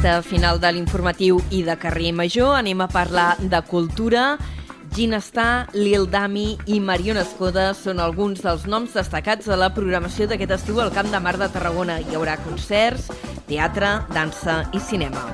Recte 0.00 0.22
final 0.24 0.56
de 0.56 0.68
l'informatiu 0.72 1.42
i 1.52 1.58
de 1.60 1.74
carrer 1.76 2.14
Major 2.16 2.54
anem 2.56 2.80
a 2.80 2.86
parlar 2.88 3.34
de 3.36 3.58
cultura. 3.68 4.38
Ginestar, 4.96 5.68
Lil 5.74 6.06
Dami 6.08 6.54
i 6.72 6.78
Mariona 6.80 7.20
Escoda 7.20 7.66
són 7.76 8.00
alguns 8.00 8.40
dels 8.40 8.64
noms 8.64 8.94
destacats 8.96 9.44
de 9.44 9.58
la 9.60 9.68
programació 9.76 10.24
d'aquest 10.30 10.54
estiu 10.56 10.80
al 10.80 10.88
Camp 10.94 11.10
de 11.12 11.20
Mar 11.20 11.34
de 11.36 11.50
Tarragona. 11.52 11.98
Hi 12.00 12.16
haurà 12.16 12.38
concerts, 12.40 13.10
teatre, 13.50 13.90
dansa 14.14 14.62
i 14.72 14.80
cinema. 14.80 15.26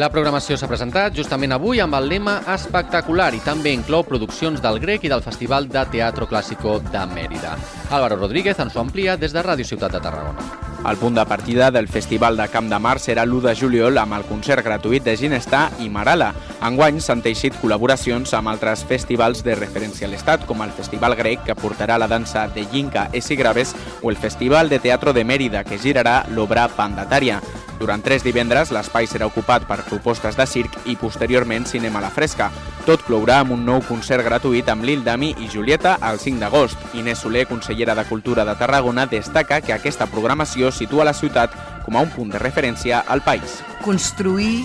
La 0.00 0.08
programació 0.08 0.56
s'ha 0.56 0.70
presentat 0.72 1.12
justament 1.12 1.52
avui 1.52 1.84
amb 1.84 1.98
el 2.00 2.08
lema 2.08 2.38
espectacular 2.54 3.34
i 3.36 3.42
també 3.44 3.76
inclou 3.76 4.06
produccions 4.08 4.64
del 4.64 4.80
Grec 4.80 5.04
i 5.04 5.12
del 5.12 5.26
Festival 5.26 5.68
de 5.68 5.84
Teatro 5.92 6.30
Clàssico 6.32 6.78
de 6.80 7.04
Mèrida. 7.12 7.58
Álvaro 7.90 8.16
Rodríguez 8.24 8.56
ens 8.56 8.72
ho 8.72 8.80
amplia 8.86 9.20
des 9.20 9.36
de 9.36 9.44
Ràdio 9.44 9.68
Ciutat 9.68 9.92
de 9.92 10.00
Tarragona. 10.00 10.67
El 10.86 10.96
punt 10.96 11.16
de 11.16 11.24
partida 11.26 11.72
del 11.72 11.88
Festival 11.88 12.36
de 12.36 12.46
Camp 12.48 12.68
de 12.70 12.78
Mar 12.78 13.00
serà 13.02 13.24
l'1 13.26 13.40
de 13.48 13.54
juliol 13.58 13.98
amb 13.98 14.14
el 14.14 14.22
concert 14.28 14.62
gratuït 14.64 15.02
de 15.02 15.16
Ginestar 15.18 15.64
i 15.82 15.88
Marala. 15.90 16.30
Enguany 16.64 17.00
s'han 17.02 17.22
teixit 17.24 17.56
col·laboracions 17.58 18.30
amb 18.38 18.52
altres 18.54 18.84
festivals 18.86 19.42
de 19.44 19.56
referència 19.58 20.06
a 20.06 20.12
l'Estat, 20.12 20.46
com 20.46 20.62
el 20.62 20.70
Festival 20.70 21.18
Grec, 21.18 21.42
que 21.44 21.58
portarà 21.58 21.98
la 21.98 22.08
dansa 22.08 22.46
de 22.54 22.64
Yinka 22.72 23.08
Esi 23.12 23.36
Graves, 23.36 23.74
o 24.02 24.14
el 24.14 24.16
Festival 24.16 24.70
de 24.70 24.78
Teatro 24.78 25.12
de 25.12 25.26
Mèrida, 25.26 25.64
que 25.66 25.82
girarà 25.82 26.22
l'obra 26.30 26.68
Pandatària. 26.70 27.42
Durant 27.78 28.02
tres 28.02 28.22
divendres, 28.22 28.70
l'espai 28.70 29.10
serà 29.10 29.26
ocupat 29.26 29.66
per 29.66 29.82
propostes 29.90 30.38
de 30.38 30.46
circ 30.46 30.78
i 30.86 30.96
posteriorment 30.96 31.66
cinema 31.66 31.98
a 31.98 32.06
la 32.06 32.14
fresca. 32.14 32.52
Tot 32.88 33.02
clourà 33.04 33.42
amb 33.42 33.52
un 33.52 33.66
nou 33.68 33.82
concert 33.84 34.24
gratuït 34.24 34.68
amb 34.72 34.86
Lil 34.88 35.02
Dami 35.04 35.34
i 35.44 35.48
Julieta 35.52 35.98
el 36.08 36.16
5 36.22 36.40
d'agost. 36.40 36.86
Inés 36.96 37.20
Soler, 37.20 37.42
consellera 37.44 37.92
de 37.94 38.06
Cultura 38.08 38.46
de 38.48 38.54
Tarragona, 38.56 39.04
destaca 39.04 39.58
que 39.60 39.74
aquesta 39.74 40.06
programació 40.08 40.70
situa 40.72 41.04
la 41.04 41.12
ciutat 41.12 41.52
com 41.84 41.98
a 41.98 42.06
un 42.06 42.08
punt 42.14 42.32
de 42.32 42.40
referència 42.40 43.02
al 43.04 43.20
país. 43.26 43.58
Construir 43.84 44.62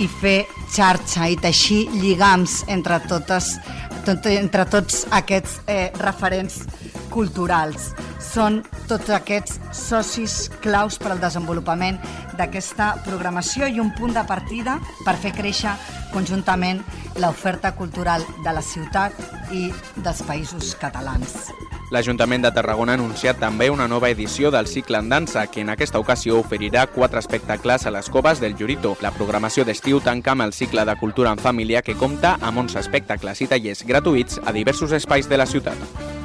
i 0.00 0.08
fer 0.08 0.46
xarxa 0.72 1.28
i 1.28 1.36
teixir 1.36 1.82
lligams 1.98 2.62
entre 2.72 2.96
totes 3.12 3.58
tot, 4.08 4.24
entre 4.32 4.64
tots 4.72 5.04
aquests 5.12 5.60
eh, 5.68 5.90
referents 6.00 6.62
culturals. 7.16 7.90
Són 8.20 8.60
tots 8.90 9.10
aquests 9.16 9.60
socis 9.76 10.50
claus 10.64 11.00
per 11.00 11.14
al 11.14 11.22
desenvolupament 11.22 11.98
d'aquesta 12.36 12.92
programació 13.06 13.68
i 13.68 13.80
un 13.80 13.94
punt 13.96 14.12
de 14.16 14.24
partida 14.28 14.76
per 15.04 15.16
fer 15.20 15.32
créixer 15.36 15.72
conjuntament 16.12 16.82
l'oferta 17.20 17.72
cultural 17.76 18.24
de 18.44 18.52
la 18.52 18.64
ciutat 18.64 19.16
i 19.56 19.70
dels 19.96 20.20
països 20.28 20.74
catalans. 20.80 21.48
L'Ajuntament 21.94 22.42
de 22.42 22.50
Tarragona 22.50 22.96
ha 22.96 22.98
anunciat 22.98 23.38
també 23.38 23.68
una 23.70 23.86
nova 23.86 24.08
edició 24.10 24.50
del 24.50 24.66
cicle 24.66 24.98
en 24.98 25.08
dansa, 25.12 25.46
que 25.46 25.62
en 25.62 25.70
aquesta 25.70 26.00
ocasió 26.02 26.40
oferirà 26.40 26.88
quatre 26.90 27.22
espectacles 27.22 27.86
a 27.86 27.94
les 27.94 28.10
coves 28.10 28.42
del 28.42 28.56
Llorito. 28.58 28.96
La 29.06 29.14
programació 29.14 29.64
d'estiu 29.64 30.02
tanca 30.02 30.34
amb 30.34 30.48
el 30.48 30.52
cicle 30.52 30.84
de 30.84 30.98
cultura 30.98 31.30
en 31.30 31.38
família 31.38 31.84
que 31.86 31.94
compta 31.94 32.36
amb 32.40 32.66
11 32.66 32.82
espectacles 32.82 33.40
i 33.40 33.50
tallers 33.54 33.86
gratuïts 33.86 34.42
a 34.42 34.52
diversos 34.52 34.98
espais 34.98 35.30
de 35.30 35.38
la 35.38 35.46
ciutat. 35.46 36.15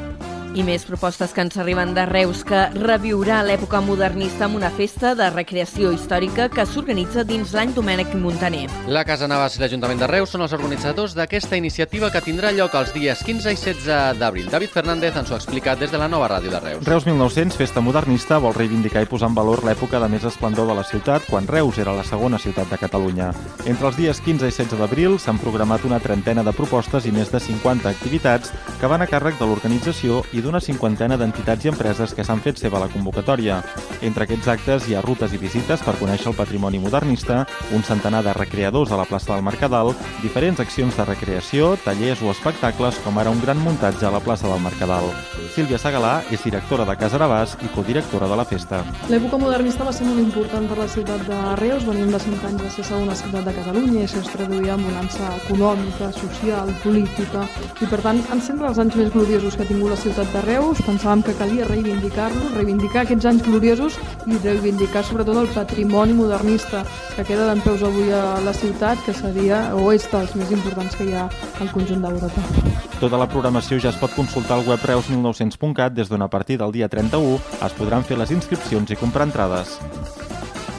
I 0.51 0.65
més 0.67 0.83
propostes 0.83 1.31
que 1.31 1.39
ens 1.45 1.55
arriben 1.61 1.93
de 1.95 2.03
Reus, 2.09 2.41
que 2.43 2.65
reviurà 2.75 3.37
l'època 3.47 3.79
modernista 3.79 4.49
amb 4.49 4.57
una 4.57 4.67
festa 4.75 5.13
de 5.15 5.29
recreació 5.31 5.93
històrica 5.95 6.49
que 6.51 6.65
s'organitza 6.67 7.23
dins 7.23 7.53
l'any 7.55 7.71
Domènec 7.71 8.11
Montaner. 8.19 8.65
La 8.91 9.05
Casa 9.07 9.29
Navas 9.31 9.55
i 9.55 9.61
l'Ajuntament 9.61 10.01
de 10.01 10.09
Reus 10.11 10.33
són 10.35 10.43
els 10.43 10.51
organitzadors 10.57 11.15
d'aquesta 11.15 11.55
iniciativa 11.55 12.09
que 12.11 12.19
tindrà 12.25 12.51
lloc 12.51 12.75
els 12.75 12.91
dies 12.91 13.21
15 13.23 13.53
i 13.55 13.59
16 13.61 14.19
d'abril. 14.19 14.49
David 14.51 14.73
Fernández 14.73 15.21
ens 15.21 15.31
ho 15.31 15.37
ha 15.37 15.39
explicat 15.39 15.79
des 15.79 15.93
de 15.93 16.01
la 16.01 16.09
nova 16.11 16.27
ràdio 16.33 16.51
de 16.51 16.59
Reus. 16.59 16.83
Reus 16.83 17.07
1900, 17.07 17.55
festa 17.55 17.79
modernista, 17.79 18.41
vol 18.43 18.57
reivindicar 18.57 19.05
i 19.05 19.07
posar 19.07 19.31
en 19.31 19.39
valor 19.39 19.63
l'època 19.63 20.03
de 20.03 20.11
més 20.11 20.27
esplendor 20.27 20.67
de 20.67 20.75
la 20.75 20.83
ciutat, 20.83 21.29
quan 21.31 21.47
Reus 21.47 21.79
era 21.79 21.95
la 21.95 22.03
segona 22.03 22.41
ciutat 22.43 22.67
de 22.67 22.81
Catalunya. 22.81 23.31
Entre 23.63 23.87
els 23.87 23.95
dies 23.95 24.19
15 24.19 24.51
i 24.51 24.57
16 24.59 24.83
d'abril 24.83 25.15
s'han 25.15 25.39
programat 25.39 25.87
una 25.87 26.03
trentena 26.03 26.43
de 26.43 26.51
propostes 26.51 27.07
i 27.07 27.15
més 27.15 27.31
de 27.31 27.39
50 27.39 27.87
activitats 27.87 28.51
que 28.81 28.91
van 28.91 29.07
a 29.07 29.07
càrrec 29.07 29.39
de 29.39 29.47
l'organització 29.47 30.25
i 30.35 30.40
d'una 30.41 30.61
cinquantena 30.61 31.17
d'entitats 31.17 31.65
i 31.65 31.71
empreses 31.71 32.15
que 32.17 32.25
s'han 32.25 32.41
fet 32.43 32.59
seva 32.61 32.79
la 32.81 32.89
convocatòria. 32.91 33.61
Entre 34.01 34.25
aquests 34.25 34.49
actes 34.53 34.87
hi 34.87 34.95
ha 34.95 35.03
rutes 35.05 35.33
i 35.33 35.39
visites 35.41 35.83
per 35.85 35.95
conèixer 35.99 36.31
el 36.31 36.37
patrimoni 36.37 36.79
modernista, 36.81 37.45
un 37.75 37.83
centenar 37.83 38.23
de 38.25 38.33
recreadors 38.37 38.91
a 38.91 38.99
la 38.99 39.05
plaça 39.09 39.33
del 39.33 39.45
Mercadal, 39.45 39.93
diferents 40.21 40.59
accions 40.59 40.97
de 40.97 41.05
recreació, 41.05 41.75
tallers 41.85 42.21
o 42.21 42.31
espectacles, 42.33 42.99
com 43.05 43.17
ara 43.17 43.33
un 43.33 43.41
gran 43.41 43.61
muntatge 43.61 44.05
a 44.07 44.13
la 44.13 44.23
plaça 44.23 44.49
del 44.49 44.63
Mercadal. 44.63 45.09
Sílvia 45.55 45.79
Sagalà 45.81 46.13
és 46.31 46.43
directora 46.43 46.85
de 46.87 46.95
Casa 46.99 47.19
Arabàs 47.19 47.57
i 47.61 47.71
codirectora 47.75 48.29
de 48.31 48.37
la 48.39 48.45
festa. 48.47 48.81
L'època 49.11 49.39
modernista 49.41 49.85
va 49.87 49.93
ser 49.95 50.07
molt 50.07 50.21
important 50.23 50.67
per 50.69 50.77
la 50.79 50.87
ciutat 50.91 51.25
de 51.27 51.39
Reus. 51.59 51.85
Venim 51.87 52.11
de 52.13 52.19
100 52.19 52.45
anys 52.49 52.63
de 52.63 52.69
ser 52.75 52.85
segona 52.87 53.17
ciutat 53.17 53.47
de 53.47 53.55
Catalunya 53.57 53.99
i 53.99 54.05
això 54.05 54.21
es 54.21 54.31
traduïa 54.31 54.77
en 54.77 54.85
bonança 54.87 55.31
econòmica, 55.43 56.11
social, 56.15 56.71
política 56.83 57.45
i 57.81 57.89
per 57.89 58.01
tant 58.05 58.21
en 58.33 58.41
sempre 58.43 58.69
els 58.69 58.79
anys 58.81 58.97
més 58.99 59.11
gloriosos 59.13 59.57
que 59.57 59.65
ha 59.65 59.69
tingut 59.69 59.93
la 59.93 59.99
ciutat 59.99 60.30
de 60.31 60.41
Reus 60.45 60.79
pensàvem 60.85 61.21
que 61.25 61.35
calia 61.35 61.65
reivindicar-los, 61.67 62.53
reivindicar 62.55 63.03
aquests 63.03 63.27
anys 63.27 63.43
gloriosos 63.43 63.97
i 64.27 64.37
reivindicar 64.39 65.03
sobretot 65.03 65.41
el 65.41 65.49
patrimoni 65.51 66.15
modernista 66.15 66.85
que 67.17 67.25
queda 67.27 67.49
d'en 67.49 67.63
peus 67.65 67.83
avui 67.83 68.11
a 68.15 68.39
la 68.45 68.53
ciutat, 68.55 69.01
que 69.05 69.15
seria 69.17 69.61
o 69.75 69.91
és 69.91 70.07
dels 70.11 70.35
més 70.39 70.53
importants 70.55 70.95
que 70.95 71.09
hi 71.09 71.17
ha 71.17 71.27
al 71.59 71.73
conjunt 71.75 72.05
d'Europa. 72.05 72.45
Tota 73.01 73.19
la 73.19 73.27
programació 73.27 73.79
ja 73.81 73.91
es 73.91 73.99
pot 73.99 74.15
consultar 74.15 74.59
al 74.59 74.67
web 74.69 74.79
reus1900.cat 74.93 75.97
des 75.97 76.11
d'on 76.11 76.23
a 76.23 76.31
partir 76.31 76.59
del 76.61 76.71
dia 76.71 76.87
31 76.87 77.39
es 77.67 77.79
podran 77.79 78.07
fer 78.07 78.19
les 78.21 78.31
inscripcions 78.31 78.91
i 78.91 78.99
comprar 78.99 79.27
entrades. 79.27 79.79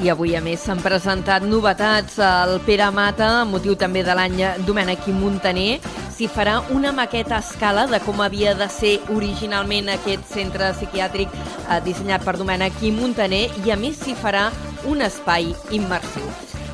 I 0.03 0.09
avui, 0.11 0.33
a 0.35 0.41
més, 0.43 0.65
s'han 0.67 0.81
presentat 0.83 1.45
novetats 1.47 2.17
al 2.27 2.57
Pere 2.67 2.89
Mata, 2.91 3.45
motiu 3.47 3.77
també 3.79 4.01
de 4.03 4.17
l'any 4.19 4.41
Domènec 4.67 5.07
i 5.07 5.15
Montaner. 5.15 5.77
S'hi 6.11 6.27
farà 6.27 6.57
una 6.75 6.91
maqueta 6.91 7.37
a 7.37 7.39
escala 7.45 7.85
de 7.87 8.01
com 8.03 8.19
havia 8.25 8.57
de 8.59 8.67
ser 8.67 8.97
originalment 9.15 9.93
aquest 9.95 10.27
centre 10.33 10.73
psiquiàtric 10.75 11.31
eh, 11.31 11.79
dissenyat 11.87 12.27
per 12.27 12.35
Domènec 12.41 12.83
i 12.83 12.91
Montaner 12.97 13.45
i, 13.63 13.71
a 13.71 13.79
més, 13.79 14.03
s'hi 14.03 14.19
farà 14.19 14.49
un 14.91 15.07
espai 15.07 15.53
immersiu. 15.71 16.27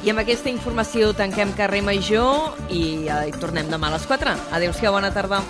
I 0.09 0.15
amb 0.15 0.25
aquesta 0.25 0.49
informació 0.49 1.13
tanquem 1.13 1.53
carrer 1.59 1.85
Major 1.85 2.57
i, 2.73 3.11
eh, 3.13 3.27
tornem 3.37 3.69
demà 3.69 3.93
a 3.93 3.99
les 3.99 4.09
4. 4.09 4.39
Adéu-siau, 4.57 4.97
bona 4.97 5.13
tarda. 5.13 5.45